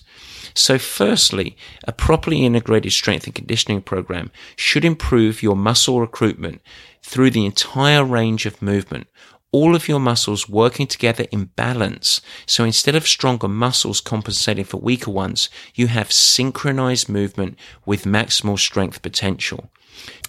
So 0.53 0.77
firstly, 0.77 1.57
a 1.83 1.91
properly 1.91 2.45
integrated 2.45 2.93
strength 2.93 3.25
and 3.25 3.35
conditioning 3.35 3.81
program 3.81 4.31
should 4.55 4.85
improve 4.85 5.43
your 5.43 5.57
muscle 5.57 5.99
recruitment 5.99 6.61
through 7.03 7.31
the 7.31 7.45
entire 7.45 8.05
range 8.05 8.45
of 8.45 8.61
movement. 8.61 9.07
All 9.55 9.73
of 9.73 9.87
your 9.87 10.01
muscles 10.01 10.49
working 10.49 10.85
together 10.85 11.27
in 11.31 11.45
balance. 11.55 12.19
So 12.45 12.65
instead 12.65 12.93
of 12.93 13.07
stronger 13.07 13.47
muscles 13.47 14.01
compensating 14.01 14.65
for 14.65 14.81
weaker 14.81 15.11
ones, 15.11 15.49
you 15.73 15.87
have 15.87 16.11
synchronized 16.11 17.07
movement 17.07 17.57
with 17.85 18.03
maximal 18.03 18.59
strength 18.59 19.01
potential. 19.01 19.71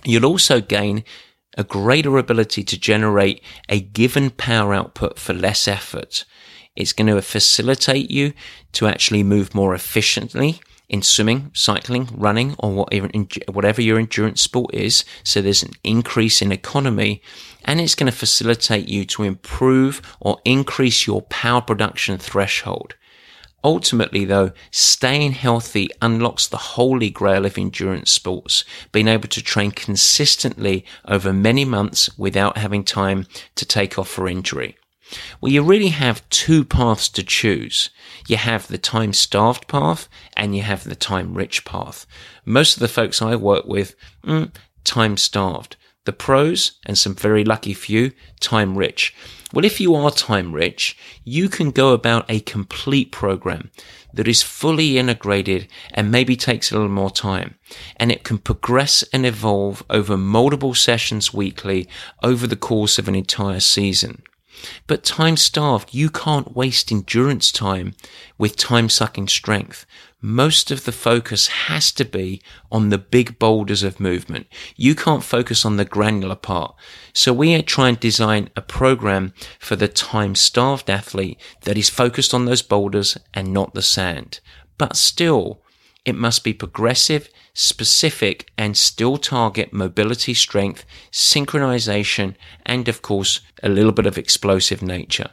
You'll 0.04 0.26
also 0.26 0.60
gain 0.60 1.02
a 1.58 1.64
greater 1.64 2.18
ability 2.18 2.62
to 2.62 2.78
generate 2.78 3.42
a 3.68 3.80
given 3.80 4.30
power 4.30 4.72
output 4.72 5.18
for 5.18 5.32
less 5.32 5.66
effort. 5.66 6.24
It's 6.76 6.92
going 6.92 7.12
to 7.12 7.20
facilitate 7.20 8.08
you 8.08 8.32
to 8.74 8.86
actually 8.86 9.24
move 9.24 9.56
more 9.56 9.74
efficiently 9.74 10.60
in 10.88 11.02
swimming, 11.02 11.50
cycling, 11.52 12.08
running, 12.12 12.54
or 12.58 12.72
whatever, 12.72 13.08
whatever 13.50 13.82
your 13.82 13.98
endurance 13.98 14.40
sport 14.40 14.74
is. 14.74 15.04
So 15.24 15.40
there's 15.42 15.62
an 15.62 15.72
increase 15.82 16.40
in 16.40 16.52
economy 16.52 17.22
and 17.64 17.80
it's 17.80 17.94
going 17.94 18.10
to 18.10 18.16
facilitate 18.16 18.88
you 18.88 19.04
to 19.06 19.24
improve 19.24 20.00
or 20.20 20.38
increase 20.44 21.06
your 21.06 21.22
power 21.22 21.60
production 21.60 22.18
threshold. 22.18 22.94
Ultimately, 23.64 24.24
though, 24.24 24.52
staying 24.70 25.32
healthy 25.32 25.88
unlocks 26.00 26.46
the 26.46 26.56
holy 26.56 27.10
grail 27.10 27.44
of 27.44 27.58
endurance 27.58 28.12
sports, 28.12 28.64
being 28.92 29.08
able 29.08 29.28
to 29.28 29.42
train 29.42 29.72
consistently 29.72 30.84
over 31.04 31.32
many 31.32 31.64
months 31.64 32.08
without 32.16 32.58
having 32.58 32.84
time 32.84 33.26
to 33.56 33.66
take 33.66 33.98
off 33.98 34.08
for 34.08 34.28
injury. 34.28 34.76
Well, 35.40 35.50
you 35.50 35.62
really 35.62 35.88
have 35.88 36.28
two 36.30 36.64
paths 36.64 37.08
to 37.10 37.24
choose. 37.24 37.90
You 38.26 38.36
have 38.36 38.66
the 38.68 38.78
time 38.78 39.12
starved 39.12 39.68
path 39.68 40.08
and 40.36 40.56
you 40.56 40.62
have 40.62 40.84
the 40.84 40.96
time 40.96 41.34
rich 41.34 41.64
path. 41.64 42.06
Most 42.44 42.74
of 42.74 42.80
the 42.80 42.88
folks 42.88 43.22
I 43.22 43.36
work 43.36 43.66
with, 43.66 43.94
mm, 44.24 44.50
time 44.84 45.16
starved. 45.16 45.76
The 46.04 46.12
pros 46.12 46.72
and 46.86 46.96
some 46.96 47.14
very 47.14 47.44
lucky 47.44 47.74
few, 47.74 48.12
time 48.40 48.78
rich. 48.78 49.14
Well, 49.52 49.64
if 49.64 49.80
you 49.80 49.94
are 49.94 50.10
time 50.10 50.52
rich, 50.52 50.96
you 51.24 51.48
can 51.48 51.70
go 51.70 51.92
about 51.92 52.26
a 52.28 52.40
complete 52.40 53.10
program 53.12 53.70
that 54.12 54.28
is 54.28 54.42
fully 54.42 54.98
integrated 54.98 55.68
and 55.92 56.10
maybe 56.10 56.36
takes 56.36 56.70
a 56.70 56.74
little 56.74 56.88
more 56.88 57.10
time. 57.10 57.56
And 57.96 58.10
it 58.10 58.24
can 58.24 58.38
progress 58.38 59.02
and 59.12 59.26
evolve 59.26 59.84
over 59.90 60.16
multiple 60.16 60.74
sessions 60.74 61.34
weekly 61.34 61.88
over 62.22 62.46
the 62.46 62.56
course 62.56 62.98
of 62.98 63.08
an 63.08 63.14
entire 63.14 63.60
season. 63.60 64.22
But 64.86 65.04
time 65.04 65.36
starved, 65.36 65.94
you 65.94 66.10
can't 66.10 66.56
waste 66.56 66.90
endurance 66.90 67.52
time 67.52 67.94
with 68.38 68.56
time 68.56 68.88
sucking 68.88 69.28
strength. 69.28 69.86
Most 70.20 70.70
of 70.70 70.84
the 70.84 70.92
focus 70.92 71.46
has 71.46 71.92
to 71.92 72.04
be 72.04 72.42
on 72.72 72.88
the 72.88 72.98
big 72.98 73.38
boulders 73.38 73.82
of 73.82 74.00
movement. 74.00 74.46
You 74.74 74.94
can't 74.94 75.22
focus 75.22 75.64
on 75.64 75.76
the 75.76 75.84
granular 75.84 76.36
part. 76.36 76.74
So 77.12 77.32
we 77.32 77.60
try 77.62 77.88
and 77.88 78.00
design 78.00 78.50
a 78.56 78.62
program 78.62 79.34
for 79.58 79.76
the 79.76 79.88
time 79.88 80.34
starved 80.34 80.90
athlete 80.90 81.38
that 81.62 81.78
is 81.78 81.90
focused 81.90 82.32
on 82.32 82.44
those 82.44 82.62
boulders 82.62 83.18
and 83.34 83.52
not 83.52 83.74
the 83.74 83.82
sand. 83.82 84.40
But 84.78 84.96
still, 84.96 85.62
it 86.06 86.14
must 86.14 86.44
be 86.44 86.54
progressive, 86.54 87.28
specific, 87.52 88.48
and 88.56 88.76
still 88.76 89.18
target 89.18 89.72
mobility 89.72 90.32
strength, 90.32 90.86
synchronization, 91.10 92.36
and 92.64 92.88
of 92.88 93.02
course, 93.02 93.40
a 93.62 93.68
little 93.68 93.92
bit 93.92 94.06
of 94.06 94.16
explosive 94.16 94.80
nature. 94.82 95.30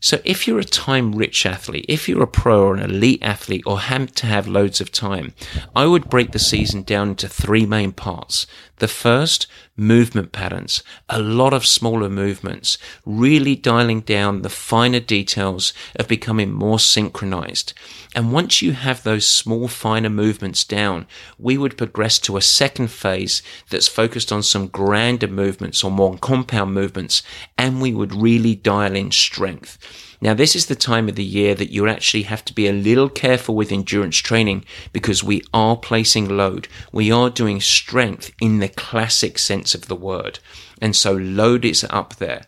So 0.00 0.20
if 0.22 0.46
you're 0.46 0.58
a 0.58 0.64
time 0.64 1.14
rich 1.14 1.46
athlete, 1.46 1.86
if 1.88 2.10
you're 2.10 2.22
a 2.22 2.26
pro 2.26 2.62
or 2.62 2.74
an 2.74 2.82
elite 2.82 3.22
athlete 3.22 3.62
or 3.64 3.80
have 3.80 4.12
to 4.16 4.26
have 4.26 4.46
loads 4.46 4.82
of 4.82 4.92
time, 4.92 5.32
I 5.74 5.86
would 5.86 6.10
break 6.10 6.32
the 6.32 6.38
season 6.38 6.82
down 6.82 7.08
into 7.10 7.26
three 7.26 7.64
main 7.64 7.92
parts. 7.92 8.46
The 8.78 8.88
first, 8.88 9.46
movement 9.76 10.32
patterns, 10.32 10.82
a 11.08 11.20
lot 11.20 11.52
of 11.52 11.66
smaller 11.66 12.08
movements, 12.08 12.78
really 13.04 13.56
dialing 13.56 14.00
down 14.00 14.42
the 14.42 14.48
finer 14.48 15.00
details 15.00 15.72
of 15.96 16.08
becoming 16.08 16.52
more 16.52 16.78
synchronized. 16.78 17.72
And 18.14 18.32
once 18.32 18.62
you 18.62 18.72
have 18.72 19.02
those 19.02 19.26
small, 19.26 19.68
finer 19.68 20.10
movements 20.10 20.64
down, 20.64 21.06
we 21.38 21.58
would 21.58 21.76
progress 21.76 22.18
to 22.20 22.36
a 22.36 22.42
second 22.42 22.88
phase 22.88 23.42
that's 23.70 23.88
focused 23.88 24.32
on 24.32 24.42
some 24.42 24.68
grander 24.68 25.28
movements 25.28 25.82
or 25.82 25.90
more 25.90 26.18
compound 26.18 26.74
movements, 26.74 27.22
and 27.58 27.80
we 27.80 27.92
would 27.92 28.14
really 28.14 28.54
dial 28.54 28.94
in 28.94 29.10
strength. 29.10 29.78
Now, 30.20 30.32
this 30.32 30.56
is 30.56 30.66
the 30.66 30.74
time 30.74 31.10
of 31.10 31.16
the 31.16 31.24
year 31.24 31.54
that 31.54 31.70
you 31.70 31.86
actually 31.86 32.22
have 32.22 32.44
to 32.46 32.54
be 32.54 32.66
a 32.66 32.72
little 32.72 33.10
careful 33.10 33.54
with 33.54 33.70
endurance 33.70 34.16
training 34.16 34.64
because 34.90 35.22
we 35.22 35.42
are 35.52 35.76
placing 35.76 36.34
load. 36.34 36.66
We 36.92 37.12
are 37.12 37.28
doing 37.28 37.60
strength 37.60 38.32
in 38.40 38.58
the 38.64 38.68
classic 38.74 39.38
sense 39.38 39.74
of 39.74 39.88
the 39.88 39.96
word. 39.96 40.38
And 40.80 40.96
so 40.96 41.12
load 41.12 41.64
is 41.64 41.86
up 41.90 42.16
there. 42.16 42.46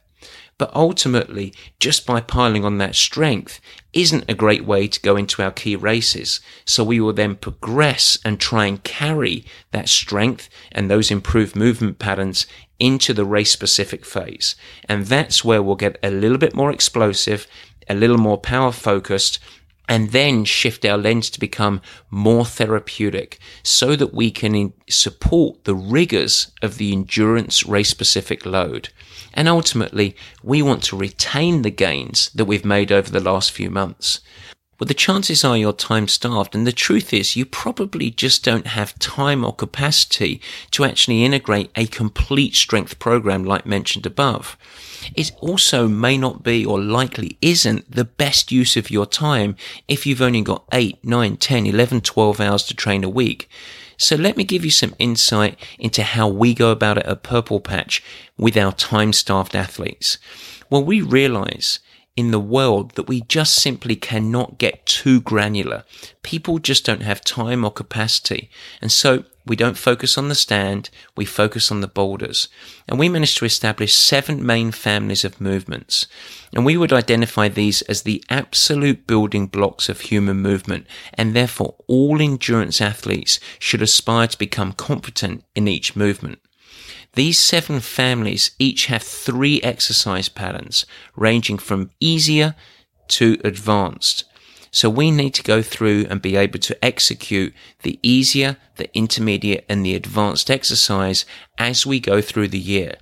But 0.58 0.74
ultimately, 0.74 1.52
just 1.78 2.06
by 2.06 2.22
piling 2.22 2.64
on 2.64 2.78
that 2.78 2.94
strength 2.94 3.60
isn't 3.92 4.24
a 4.26 4.34
great 4.34 4.64
way 4.64 4.88
to 4.88 5.00
go 5.02 5.16
into 5.16 5.42
our 5.42 5.50
key 5.50 5.76
races. 5.76 6.40
So 6.64 6.82
we 6.82 6.98
will 6.98 7.12
then 7.12 7.36
progress 7.36 8.18
and 8.24 8.40
try 8.40 8.64
and 8.64 8.82
carry 8.82 9.44
that 9.72 9.90
strength 9.90 10.48
and 10.72 10.90
those 10.90 11.10
improved 11.10 11.54
movement 11.54 11.98
patterns 11.98 12.46
into 12.78 13.12
the 13.12 13.26
race 13.26 13.52
specific 13.52 14.06
phase. 14.06 14.56
And 14.88 15.04
that's 15.04 15.44
where 15.44 15.62
we'll 15.62 15.76
get 15.76 15.98
a 16.02 16.10
little 16.10 16.38
bit 16.38 16.54
more 16.54 16.70
explosive, 16.70 17.46
a 17.90 17.94
little 17.94 18.18
more 18.18 18.38
power 18.38 18.72
focused, 18.72 19.38
and 19.88 20.10
then 20.10 20.44
shift 20.44 20.84
our 20.84 20.98
lens 20.98 21.30
to 21.30 21.40
become 21.40 21.80
more 22.10 22.44
therapeutic 22.44 23.38
so 23.62 23.96
that 23.96 24.12
we 24.14 24.30
can 24.30 24.72
support 24.88 25.64
the 25.64 25.74
rigors 25.74 26.52
of 26.62 26.78
the 26.78 26.92
endurance 26.92 27.64
race 27.66 27.88
specific 27.88 28.44
load. 28.44 28.88
And 29.34 29.48
ultimately, 29.48 30.16
we 30.42 30.62
want 30.62 30.82
to 30.84 30.96
retain 30.96 31.62
the 31.62 31.70
gains 31.70 32.30
that 32.34 32.46
we've 32.46 32.64
made 32.64 32.90
over 32.90 33.10
the 33.10 33.20
last 33.20 33.50
few 33.50 33.70
months. 33.70 34.20
Well, 34.78 34.86
the 34.86 34.94
chances 34.94 35.42
are 35.42 35.56
you're 35.56 35.72
time 35.72 36.06
starved, 36.06 36.54
and 36.54 36.66
the 36.66 36.72
truth 36.72 37.14
is 37.14 37.34
you 37.34 37.46
probably 37.46 38.10
just 38.10 38.44
don't 38.44 38.66
have 38.66 38.98
time 38.98 39.42
or 39.42 39.54
capacity 39.54 40.40
to 40.72 40.84
actually 40.84 41.24
integrate 41.24 41.70
a 41.74 41.86
complete 41.86 42.54
strength 42.54 42.98
program 42.98 43.42
like 43.42 43.64
mentioned 43.64 44.04
above. 44.04 44.58
It 45.14 45.32
also 45.40 45.88
may 45.88 46.18
not 46.18 46.42
be 46.42 46.64
or 46.66 46.78
likely 46.78 47.38
isn't 47.40 47.90
the 47.90 48.04
best 48.04 48.52
use 48.52 48.76
of 48.76 48.90
your 48.90 49.06
time 49.06 49.56
if 49.88 50.04
you've 50.04 50.20
only 50.20 50.42
got 50.42 50.64
8, 50.72 51.02
9, 51.02 51.36
10, 51.38 51.66
11, 51.66 52.00
12 52.02 52.40
hours 52.40 52.62
to 52.64 52.74
train 52.74 53.02
a 53.02 53.08
week. 53.08 53.48
So 53.96 54.14
let 54.14 54.36
me 54.36 54.44
give 54.44 54.64
you 54.64 54.70
some 54.70 54.94
insight 54.98 55.58
into 55.78 56.02
how 56.02 56.28
we 56.28 56.52
go 56.52 56.70
about 56.70 56.98
it 56.98 57.06
at 57.06 57.22
Purple 57.22 57.60
Patch 57.60 58.02
with 58.36 58.56
our 58.56 58.72
time 58.72 59.14
starved 59.14 59.56
athletes. 59.56 60.18
Well, 60.68 60.84
we 60.84 61.00
realize 61.00 61.78
in 62.16 62.30
the 62.30 62.40
world 62.40 62.92
that 62.92 63.06
we 63.06 63.20
just 63.22 63.54
simply 63.54 63.94
cannot 63.94 64.58
get 64.58 64.86
too 64.86 65.20
granular. 65.20 65.84
People 66.22 66.58
just 66.58 66.84
don't 66.86 67.02
have 67.02 67.20
time 67.22 67.64
or 67.64 67.70
capacity. 67.70 68.50
And 68.80 68.90
so 68.90 69.24
we 69.46 69.54
don't 69.54 69.78
focus 69.78 70.18
on 70.18 70.28
the 70.28 70.34
stand, 70.34 70.90
we 71.14 71.24
focus 71.24 71.70
on 71.70 71.80
the 71.80 71.86
boulders. 71.86 72.48
And 72.88 72.98
we 72.98 73.08
managed 73.08 73.38
to 73.38 73.44
establish 73.44 73.94
seven 73.94 74.44
main 74.44 74.72
families 74.72 75.24
of 75.24 75.40
movements. 75.40 76.06
And 76.52 76.64
we 76.64 76.76
would 76.76 76.92
identify 76.92 77.48
these 77.48 77.82
as 77.82 78.02
the 78.02 78.24
absolute 78.28 79.06
building 79.06 79.46
blocks 79.46 79.88
of 79.88 80.00
human 80.00 80.38
movement. 80.38 80.86
And 81.14 81.34
therefore, 81.34 81.76
all 81.86 82.20
endurance 82.20 82.80
athletes 82.80 83.38
should 83.58 83.82
aspire 83.82 84.26
to 84.26 84.38
become 84.38 84.72
competent 84.72 85.44
in 85.54 85.68
each 85.68 85.94
movement. 85.94 86.40
These 87.16 87.38
seven 87.38 87.80
families 87.80 88.50
each 88.58 88.86
have 88.86 89.02
three 89.02 89.60
exercise 89.62 90.28
patterns 90.28 90.84
ranging 91.16 91.56
from 91.56 91.90
easier 91.98 92.54
to 93.08 93.38
advanced. 93.42 94.24
So 94.70 94.90
we 94.90 95.10
need 95.10 95.32
to 95.34 95.42
go 95.42 95.62
through 95.62 96.06
and 96.10 96.20
be 96.20 96.36
able 96.36 96.58
to 96.58 96.84
execute 96.84 97.54
the 97.82 97.98
easier, 98.02 98.58
the 98.76 98.94
intermediate 98.94 99.64
and 99.66 99.84
the 99.84 99.94
advanced 99.94 100.50
exercise 100.50 101.24
as 101.56 101.86
we 101.86 102.00
go 102.00 102.20
through 102.20 102.48
the 102.48 102.58
year. 102.58 102.96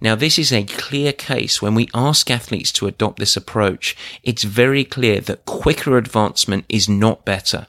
Now, 0.00 0.16
this 0.16 0.36
is 0.36 0.52
a 0.52 0.64
clear 0.64 1.12
case 1.12 1.62
when 1.62 1.76
we 1.76 1.88
ask 1.94 2.32
athletes 2.32 2.72
to 2.72 2.88
adopt 2.88 3.20
this 3.20 3.36
approach. 3.36 3.96
It's 4.24 4.42
very 4.42 4.84
clear 4.84 5.20
that 5.20 5.44
quicker 5.44 5.96
advancement 5.96 6.64
is 6.68 6.88
not 6.88 7.24
better. 7.24 7.68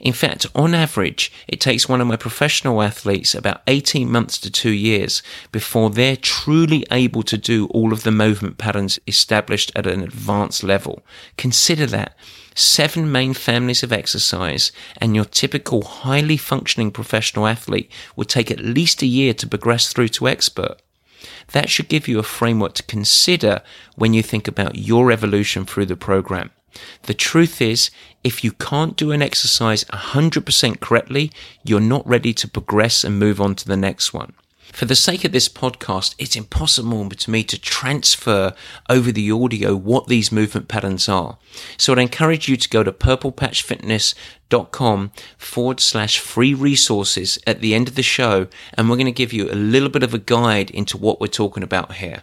In 0.00 0.14
fact, 0.14 0.46
on 0.54 0.74
average, 0.74 1.30
it 1.46 1.60
takes 1.60 1.88
one 1.88 2.00
of 2.00 2.06
my 2.06 2.16
professional 2.16 2.82
athletes 2.82 3.34
about 3.34 3.60
18 3.66 4.10
months 4.10 4.38
to 4.38 4.50
two 4.50 4.70
years 4.70 5.22
before 5.52 5.90
they're 5.90 6.16
truly 6.16 6.86
able 6.90 7.22
to 7.24 7.36
do 7.36 7.66
all 7.66 7.92
of 7.92 8.02
the 8.02 8.10
movement 8.10 8.56
patterns 8.56 8.98
established 9.06 9.70
at 9.76 9.86
an 9.86 10.02
advanced 10.02 10.62
level. 10.62 11.02
Consider 11.36 11.84
that. 11.86 12.16
Seven 12.54 13.12
main 13.12 13.34
families 13.34 13.82
of 13.82 13.92
exercise 13.92 14.72
and 14.96 15.14
your 15.14 15.26
typical 15.26 15.82
highly 15.82 16.36
functioning 16.36 16.90
professional 16.90 17.46
athlete 17.46 17.90
would 18.16 18.28
take 18.28 18.50
at 18.50 18.60
least 18.60 19.02
a 19.02 19.06
year 19.06 19.34
to 19.34 19.46
progress 19.46 19.92
through 19.92 20.08
to 20.08 20.28
expert. 20.28 20.76
That 21.52 21.68
should 21.68 21.88
give 21.88 22.08
you 22.08 22.18
a 22.18 22.22
framework 22.22 22.74
to 22.74 22.82
consider 22.82 23.62
when 23.96 24.14
you 24.14 24.22
think 24.22 24.48
about 24.48 24.76
your 24.76 25.12
evolution 25.12 25.64
through 25.64 25.86
the 25.86 25.96
program. 25.96 26.50
The 27.04 27.14
truth 27.14 27.60
is, 27.60 27.90
if 28.22 28.44
you 28.44 28.52
can't 28.52 28.96
do 28.96 29.12
an 29.12 29.22
exercise 29.22 29.84
100% 29.84 30.80
correctly, 30.80 31.30
you're 31.64 31.80
not 31.80 32.06
ready 32.06 32.34
to 32.34 32.48
progress 32.48 33.04
and 33.04 33.18
move 33.18 33.40
on 33.40 33.54
to 33.56 33.66
the 33.66 33.76
next 33.76 34.12
one. 34.12 34.34
For 34.72 34.84
the 34.84 34.94
sake 34.94 35.24
of 35.24 35.32
this 35.32 35.48
podcast, 35.48 36.14
it's 36.18 36.36
impossible 36.36 37.08
to 37.08 37.30
me 37.30 37.42
to 37.44 37.58
transfer 37.60 38.54
over 38.88 39.10
the 39.10 39.28
audio 39.30 39.74
what 39.74 40.06
these 40.06 40.30
movement 40.30 40.68
patterns 40.68 41.08
are. 41.08 41.38
So 41.76 41.92
I'd 41.92 41.98
encourage 41.98 42.48
you 42.48 42.56
to 42.56 42.68
go 42.68 42.84
to 42.84 42.92
purplepatchfitness.com 42.92 45.10
forward 45.36 45.80
slash 45.80 46.20
free 46.20 46.54
resources 46.54 47.38
at 47.46 47.60
the 47.60 47.74
end 47.74 47.88
of 47.88 47.96
the 47.96 48.02
show, 48.02 48.46
and 48.74 48.88
we're 48.88 48.96
going 48.96 49.06
to 49.06 49.12
give 49.12 49.32
you 49.32 49.50
a 49.50 49.54
little 49.54 49.88
bit 49.88 50.04
of 50.04 50.14
a 50.14 50.18
guide 50.18 50.70
into 50.70 50.96
what 50.96 51.20
we're 51.20 51.26
talking 51.26 51.64
about 51.64 51.94
here. 51.94 52.22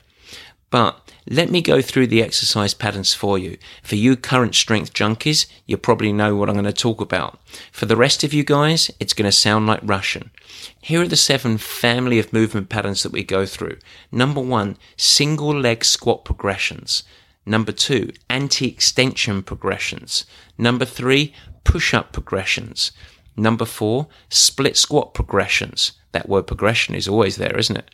But 0.70 1.07
let 1.30 1.50
me 1.50 1.62
go 1.62 1.82
through 1.82 2.08
the 2.08 2.22
exercise 2.22 2.74
patterns 2.74 3.14
for 3.14 3.38
you. 3.38 3.58
For 3.84 3.96
you 3.96 4.16
current 4.16 4.56
strength 4.56 4.94
junkies, 4.94 5.46
you 5.66 5.78
probably 5.78 6.14
know 6.14 6.36
what 6.36 6.50
I'm 6.50 6.56
going 6.56 6.66
to 6.66 6.74
talk 6.74 7.02
about. 7.02 7.40
For 7.72 7.86
the 7.86 7.98
rest 7.98 8.24
of 8.24 8.34
you 8.34 8.44
guys, 8.44 8.90
it's 9.00 9.14
going 9.14 9.30
to 9.30 9.32
sound 9.32 9.68
like 9.68 9.82
Russian. 9.84 10.32
Here 10.80 11.02
are 11.02 11.08
the 11.08 11.18
seven 11.18 11.58
family 11.58 12.18
of 12.18 12.32
movement 12.32 12.70
patterns 12.70 13.04
that 13.04 13.12
we 13.12 13.24
go 13.24 13.46
through. 13.46 13.78
Number 14.12 14.40
one, 14.40 14.78
single 14.96 15.54
leg 15.54 15.84
squat 15.84 16.24
progressions. 16.24 17.04
Number 17.46 17.72
two, 17.72 18.12
anti-extension 18.30 19.44
progressions. 19.44 20.26
Number 20.58 20.86
three, 20.86 21.34
push-up 21.64 22.14
progressions. 22.14 22.92
Number 23.36 23.66
four, 23.66 24.08
split 24.30 24.78
squat 24.78 25.14
progressions. 25.14 25.92
That 26.12 26.28
word 26.28 26.48
progression 26.48 26.96
is 26.96 27.08
always 27.08 27.36
there, 27.36 27.58
isn't 27.58 27.78
it? 27.78 27.92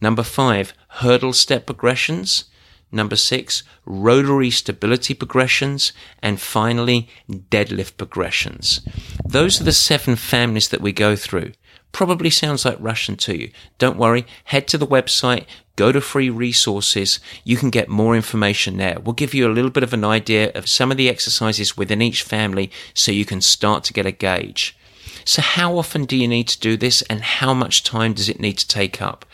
Number 0.00 0.22
five, 0.22 0.74
hurdle 0.88 1.32
step 1.32 1.66
progressions. 1.66 2.44
Number 2.94 3.16
six, 3.16 3.64
rotary 3.84 4.50
stability 4.50 5.14
progressions. 5.14 5.92
And 6.22 6.40
finally, 6.40 7.08
deadlift 7.28 7.96
progressions. 7.96 8.80
Those 9.24 9.60
are 9.60 9.64
the 9.64 9.72
seven 9.72 10.14
families 10.14 10.68
that 10.68 10.80
we 10.80 10.92
go 10.92 11.16
through. 11.16 11.52
Probably 11.90 12.30
sounds 12.30 12.64
like 12.64 12.76
Russian 12.78 13.16
to 13.18 13.36
you. 13.36 13.50
Don't 13.78 13.98
worry. 13.98 14.26
Head 14.44 14.68
to 14.68 14.78
the 14.78 14.86
website, 14.86 15.46
go 15.76 15.90
to 15.90 16.00
free 16.00 16.30
resources. 16.30 17.18
You 17.42 17.56
can 17.56 17.70
get 17.70 17.88
more 17.88 18.14
information 18.14 18.76
there. 18.76 18.98
We'll 19.00 19.12
give 19.12 19.34
you 19.34 19.46
a 19.48 19.52
little 19.52 19.70
bit 19.70 19.82
of 19.82 19.92
an 19.92 20.04
idea 20.04 20.52
of 20.54 20.68
some 20.68 20.90
of 20.90 20.96
the 20.96 21.08
exercises 21.08 21.76
within 21.76 22.00
each 22.00 22.22
family 22.22 22.70
so 22.94 23.12
you 23.12 23.24
can 23.24 23.40
start 23.40 23.84
to 23.84 23.92
get 23.92 24.06
a 24.06 24.12
gauge. 24.12 24.76
So 25.24 25.42
how 25.42 25.78
often 25.78 26.04
do 26.04 26.16
you 26.16 26.28
need 26.28 26.48
to 26.48 26.60
do 26.60 26.76
this 26.76 27.02
and 27.02 27.22
how 27.22 27.54
much 27.54 27.82
time 27.82 28.12
does 28.12 28.28
it 28.28 28.40
need 28.40 28.58
to 28.58 28.68
take 28.68 29.02
up? 29.02 29.24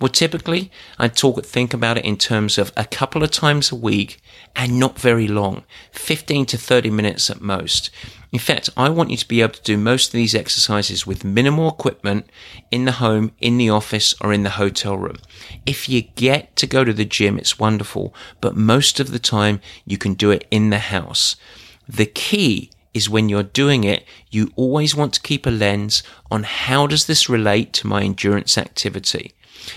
Well, 0.00 0.08
typically, 0.08 0.70
I 0.96 1.08
talk, 1.08 1.44
think 1.44 1.74
about 1.74 1.98
it 1.98 2.04
in 2.04 2.16
terms 2.16 2.56
of 2.56 2.72
a 2.76 2.84
couple 2.84 3.24
of 3.24 3.32
times 3.32 3.72
a 3.72 3.74
week 3.74 4.20
and 4.54 4.78
not 4.78 4.98
very 4.98 5.26
long, 5.26 5.64
15 5.90 6.46
to 6.46 6.56
30 6.56 6.90
minutes 6.90 7.28
at 7.30 7.40
most. 7.40 7.90
In 8.30 8.38
fact, 8.38 8.70
I 8.76 8.90
want 8.90 9.10
you 9.10 9.16
to 9.16 9.26
be 9.26 9.40
able 9.40 9.54
to 9.54 9.62
do 9.62 9.76
most 9.76 10.08
of 10.08 10.12
these 10.12 10.36
exercises 10.36 11.04
with 11.04 11.24
minimal 11.24 11.68
equipment 11.68 12.30
in 12.70 12.84
the 12.84 12.92
home, 12.92 13.32
in 13.40 13.58
the 13.58 13.70
office, 13.70 14.14
or 14.20 14.32
in 14.32 14.44
the 14.44 14.50
hotel 14.50 14.96
room. 14.96 15.16
If 15.66 15.88
you 15.88 16.02
get 16.02 16.54
to 16.56 16.66
go 16.66 16.84
to 16.84 16.92
the 16.92 17.04
gym, 17.04 17.36
it's 17.36 17.58
wonderful, 17.58 18.14
but 18.40 18.56
most 18.56 19.00
of 19.00 19.10
the 19.10 19.18
time 19.18 19.60
you 19.84 19.98
can 19.98 20.14
do 20.14 20.30
it 20.30 20.46
in 20.50 20.70
the 20.70 20.78
house. 20.78 21.34
The 21.88 22.06
key 22.06 22.70
is 22.94 23.10
when 23.10 23.28
you're 23.28 23.42
doing 23.42 23.82
it, 23.82 24.04
you 24.30 24.52
always 24.54 24.94
want 24.94 25.14
to 25.14 25.22
keep 25.22 25.46
a 25.46 25.50
lens 25.50 26.02
on 26.30 26.42
how 26.44 26.86
does 26.86 27.06
this 27.06 27.28
relate 27.28 27.72
to 27.72 27.86
my 27.86 28.02
endurance 28.02 28.56
activity? 28.56 29.34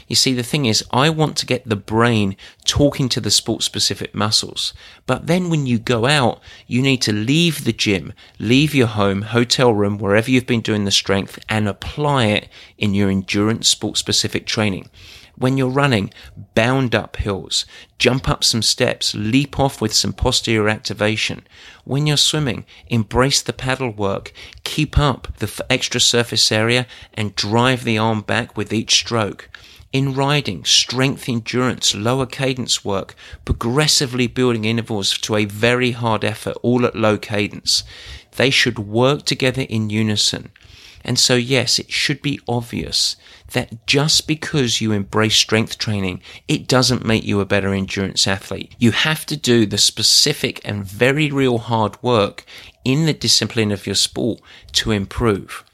You 0.07 0.15
see, 0.15 0.33
the 0.33 0.43
thing 0.43 0.65
is, 0.65 0.83
I 0.91 1.09
want 1.09 1.37
to 1.37 1.45
get 1.45 1.67
the 1.67 1.75
brain 1.75 2.35
talking 2.65 3.09
to 3.09 3.21
the 3.21 3.31
sport 3.31 3.63
specific 3.63 4.13
muscles. 4.13 4.73
But 5.05 5.27
then 5.27 5.49
when 5.49 5.65
you 5.65 5.79
go 5.79 6.05
out, 6.05 6.41
you 6.67 6.81
need 6.81 7.01
to 7.03 7.13
leave 7.13 7.63
the 7.63 7.73
gym, 7.73 8.13
leave 8.39 8.75
your 8.75 8.87
home, 8.87 9.23
hotel 9.23 9.73
room, 9.73 9.97
wherever 9.97 10.29
you've 10.29 10.47
been 10.47 10.61
doing 10.61 10.85
the 10.85 10.91
strength 10.91 11.39
and 11.49 11.67
apply 11.67 12.25
it 12.25 12.49
in 12.77 12.93
your 12.93 13.09
endurance 13.09 13.67
sport 13.67 13.97
specific 13.97 14.45
training. 14.45 14.89
When 15.41 15.57
you're 15.57 15.69
running, 15.69 16.13
bound 16.53 16.93
up 16.93 17.15
hills, 17.15 17.65
jump 17.97 18.29
up 18.29 18.43
some 18.43 18.61
steps, 18.61 19.15
leap 19.15 19.59
off 19.59 19.81
with 19.81 19.91
some 19.91 20.13
posterior 20.13 20.69
activation. 20.69 21.47
When 21.83 22.05
you're 22.05 22.17
swimming, 22.17 22.65
embrace 22.87 23.41
the 23.41 23.51
paddle 23.51 23.89
work, 23.89 24.33
keep 24.63 24.99
up 24.99 25.29
the 25.37 25.65
extra 25.67 25.99
surface 25.99 26.51
area 26.51 26.85
and 27.15 27.35
drive 27.35 27.85
the 27.85 27.97
arm 27.97 28.21
back 28.21 28.55
with 28.55 28.71
each 28.71 28.93
stroke. 28.93 29.49
In 29.93 30.13
riding, 30.13 30.63
strength 30.63 31.27
endurance, 31.27 31.93
lower 31.93 32.25
cadence 32.25 32.85
work, 32.85 33.13
progressively 33.43 34.27
building 34.27 34.63
intervals 34.63 35.17
to 35.19 35.35
a 35.35 35.45
very 35.45 35.91
hard 35.91 36.23
effort, 36.23 36.57
all 36.61 36.85
at 36.85 36.95
low 36.95 37.17
cadence. 37.17 37.83
They 38.37 38.49
should 38.49 38.79
work 38.79 39.25
together 39.25 39.63
in 39.63 39.89
unison. 39.89 40.51
And 41.03 41.19
so, 41.19 41.35
yes, 41.35 41.79
it 41.79 41.91
should 41.91 42.21
be 42.21 42.39
obvious 42.47 43.15
that 43.51 43.85
just 43.85 44.27
because 44.27 44.79
you 44.79 44.91
embrace 44.91 45.35
strength 45.35 45.77
training, 45.77 46.21
it 46.47 46.67
doesn't 46.67 47.05
make 47.05 47.23
you 47.23 47.39
a 47.39 47.45
better 47.45 47.73
endurance 47.73 48.27
athlete. 48.27 48.73
You 48.77 48.91
have 48.91 49.25
to 49.25 49.35
do 49.35 49.65
the 49.65 49.77
specific 49.77 50.61
and 50.63 50.85
very 50.85 51.29
real 51.31 51.57
hard 51.57 52.01
work 52.01 52.45
in 52.85 53.05
the 53.05 53.13
discipline 53.13 53.71
of 53.71 53.85
your 53.85 53.95
sport 53.95 54.39
to 54.73 54.91
improve. 54.91 55.65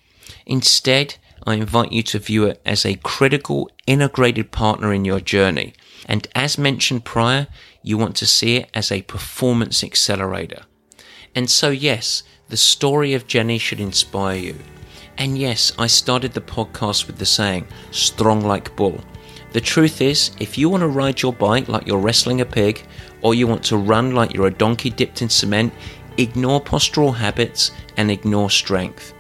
Instead, 0.46 1.18
I 1.46 1.56
invite 1.56 1.92
you 1.92 2.04
to 2.04 2.20
view 2.20 2.46
it 2.46 2.62
as 2.66 2.86
a 2.86 2.96
critical, 2.96 3.70
integrated 3.86 4.52
partner 4.52 4.94
in 4.94 5.06
your 5.06 5.20
journey. 5.20 5.74
And 6.06 6.28
as 6.36 6.58
mentioned 6.58 7.06
prior, 7.06 7.48
you 7.82 7.98
want 7.98 8.16
to 8.18 8.26
see 8.26 8.58
it 8.58 8.70
as 8.74 8.92
a 8.92 9.02
performance 9.04 9.84
accelerator. 9.84 10.64
And 11.36 11.50
so, 11.50 11.70
yes, 11.70 12.24
the 12.50 12.58
story 12.58 13.14
of 13.14 13.28
Jenny 13.28 13.58
should 13.58 13.80
inspire 13.80 14.38
you. 14.38 14.56
And 15.18 15.38
yes, 15.38 15.72
I 15.78 15.88
started 15.88 16.34
the 16.34 16.42
podcast 16.42 17.08
with 17.08 17.18
the 17.18 17.26
saying, 17.26 17.68
strong 17.92 18.42
like 18.42 18.76
bull. 18.76 19.02
The 19.54 19.62
truth 19.62 20.02
is, 20.02 20.32
if 20.40 20.58
you 20.58 20.70
want 20.70 20.82
to 20.82 20.88
ride 20.88 21.22
your 21.22 21.34
bike 21.34 21.68
like 21.68 21.88
you're 21.88 22.00
wrestling 22.00 22.42
a 22.42 22.46
pig, 22.46 22.84
or 23.22 23.34
you 23.34 23.48
want 23.48 23.64
to 23.66 23.78
run 23.78 24.14
like 24.14 24.34
you're 24.34 24.48
a 24.48 24.52
donkey 24.52 24.90
dipped 24.90 25.22
in 25.22 25.30
cement, 25.30 25.74
ignore 26.18 26.62
postural 26.62 27.16
habits 27.16 27.72
and 27.98 28.12
ignore 28.12 28.50
strength. 28.50 29.14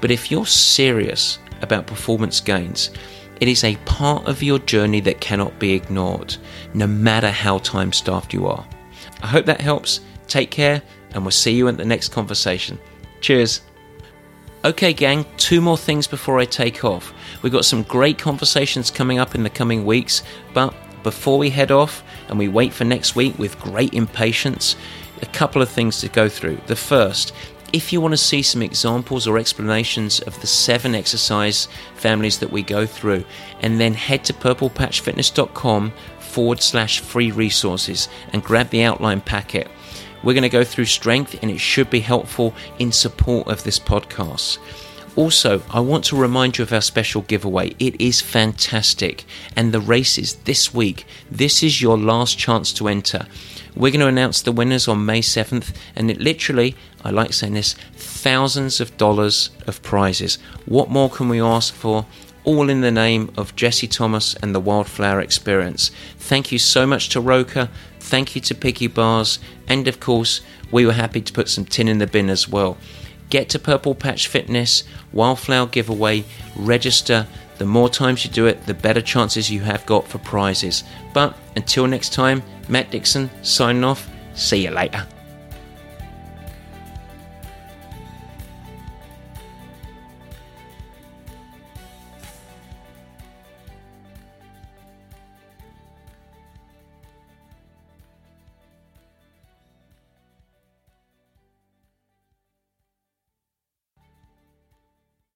But 0.00 0.10
if 0.10 0.30
you're 0.30 0.46
serious 0.46 1.38
about 1.64 1.88
performance 1.88 2.40
gains. 2.40 2.90
It 3.40 3.48
is 3.48 3.64
a 3.64 3.76
part 3.84 4.26
of 4.26 4.42
your 4.42 4.60
journey 4.60 5.00
that 5.00 5.20
cannot 5.20 5.58
be 5.58 5.72
ignored, 5.72 6.36
no 6.72 6.86
matter 6.86 7.30
how 7.30 7.58
time 7.58 7.92
staffed 7.92 8.32
you 8.32 8.46
are. 8.46 8.64
I 9.22 9.26
hope 9.26 9.46
that 9.46 9.60
helps. 9.60 10.00
Take 10.28 10.50
care, 10.50 10.80
and 11.10 11.24
we'll 11.24 11.32
see 11.32 11.54
you 11.54 11.66
at 11.66 11.76
the 11.76 11.84
next 11.84 12.10
conversation. 12.10 12.78
Cheers. 13.20 13.62
Okay, 14.64 14.92
gang, 14.92 15.26
two 15.36 15.60
more 15.60 15.76
things 15.76 16.06
before 16.06 16.38
I 16.38 16.44
take 16.44 16.84
off. 16.84 17.12
We've 17.42 17.52
got 17.52 17.66
some 17.66 17.82
great 17.82 18.18
conversations 18.18 18.90
coming 18.90 19.18
up 19.18 19.34
in 19.34 19.42
the 19.42 19.50
coming 19.50 19.84
weeks, 19.84 20.22
but 20.54 20.74
before 21.02 21.36
we 21.36 21.50
head 21.50 21.70
off 21.70 22.02
and 22.28 22.38
we 22.38 22.48
wait 22.48 22.72
for 22.72 22.84
next 22.84 23.14
week 23.14 23.38
with 23.38 23.60
great 23.60 23.92
impatience, 23.92 24.76
a 25.20 25.26
couple 25.26 25.60
of 25.60 25.68
things 25.68 26.00
to 26.00 26.08
go 26.08 26.28
through. 26.28 26.58
The 26.66 26.76
first, 26.76 27.34
if 27.74 27.92
you 27.92 28.00
want 28.00 28.12
to 28.12 28.16
see 28.16 28.40
some 28.40 28.62
examples 28.62 29.26
or 29.26 29.36
explanations 29.36 30.20
of 30.20 30.40
the 30.40 30.46
seven 30.46 30.94
exercise 30.94 31.66
families 31.96 32.38
that 32.38 32.52
we 32.52 32.62
go 32.62 32.86
through, 32.86 33.24
and 33.62 33.80
then 33.80 33.94
head 33.94 34.24
to 34.24 34.32
purplepatchfitness.com 34.32 35.92
forward 36.20 36.62
slash 36.62 37.00
free 37.00 37.32
resources 37.32 38.08
and 38.32 38.44
grab 38.44 38.70
the 38.70 38.84
outline 38.84 39.20
packet. 39.20 39.68
We're 40.22 40.34
going 40.34 40.42
to 40.42 40.48
go 40.48 40.62
through 40.62 40.84
strength, 40.84 41.36
and 41.42 41.50
it 41.50 41.58
should 41.58 41.90
be 41.90 41.98
helpful 41.98 42.54
in 42.78 42.92
support 42.92 43.48
of 43.48 43.64
this 43.64 43.80
podcast. 43.80 44.58
Also, 45.16 45.62
I 45.70 45.78
want 45.78 46.04
to 46.06 46.16
remind 46.16 46.58
you 46.58 46.64
of 46.64 46.72
our 46.72 46.80
special 46.80 47.22
giveaway. 47.22 47.72
It 47.78 48.00
is 48.00 48.20
fantastic, 48.20 49.24
and 49.54 49.70
the 49.70 49.80
race 49.80 50.18
is 50.18 50.34
this 50.42 50.74
week. 50.74 51.06
This 51.30 51.62
is 51.62 51.80
your 51.80 51.96
last 51.96 52.36
chance 52.36 52.72
to 52.72 52.88
enter. 52.88 53.26
We're 53.76 53.92
going 53.92 54.00
to 54.00 54.08
announce 54.08 54.42
the 54.42 54.50
winners 54.50 54.88
on 54.88 55.06
May 55.06 55.20
7th, 55.20 55.72
and 55.94 56.10
it 56.10 56.20
literally, 56.20 56.74
I 57.04 57.10
like 57.10 57.32
saying 57.32 57.54
this, 57.54 57.74
thousands 57.94 58.80
of 58.80 58.96
dollars 58.96 59.50
of 59.68 59.82
prizes. 59.82 60.38
What 60.66 60.90
more 60.90 61.10
can 61.10 61.28
we 61.28 61.40
ask 61.40 61.72
for? 61.72 62.06
All 62.42 62.68
in 62.68 62.80
the 62.80 62.90
name 62.90 63.32
of 63.36 63.54
Jesse 63.54 63.86
Thomas 63.86 64.34
and 64.42 64.52
the 64.52 64.60
Wildflower 64.60 65.20
Experience. 65.20 65.92
Thank 66.18 66.50
you 66.50 66.58
so 66.58 66.86
much 66.86 67.08
to 67.10 67.20
Roka. 67.20 67.70
Thank 68.00 68.34
you 68.34 68.40
to 68.42 68.54
Picky 68.54 68.88
Bars. 68.88 69.38
And 69.68 69.86
of 69.86 70.00
course, 70.00 70.40
we 70.72 70.84
were 70.84 70.92
happy 70.92 71.20
to 71.20 71.32
put 71.32 71.48
some 71.48 71.64
tin 71.64 71.86
in 71.86 71.98
the 71.98 72.06
bin 72.06 72.28
as 72.28 72.48
well. 72.48 72.76
Get 73.34 73.48
to 73.48 73.58
Purple 73.58 73.96
Patch 73.96 74.28
Fitness, 74.28 74.84
Wildflower 75.12 75.66
Giveaway, 75.66 76.22
register. 76.54 77.26
The 77.58 77.64
more 77.64 77.88
times 77.88 78.24
you 78.24 78.30
do 78.30 78.46
it, 78.46 78.64
the 78.64 78.74
better 78.74 79.00
chances 79.00 79.50
you 79.50 79.58
have 79.62 79.84
got 79.86 80.06
for 80.06 80.18
prizes. 80.18 80.84
But 81.12 81.36
until 81.56 81.88
next 81.88 82.12
time, 82.12 82.44
Matt 82.68 82.92
Dixon 82.92 83.28
signing 83.42 83.82
off. 83.82 84.08
See 84.36 84.62
you 84.62 84.70
later. 84.70 85.04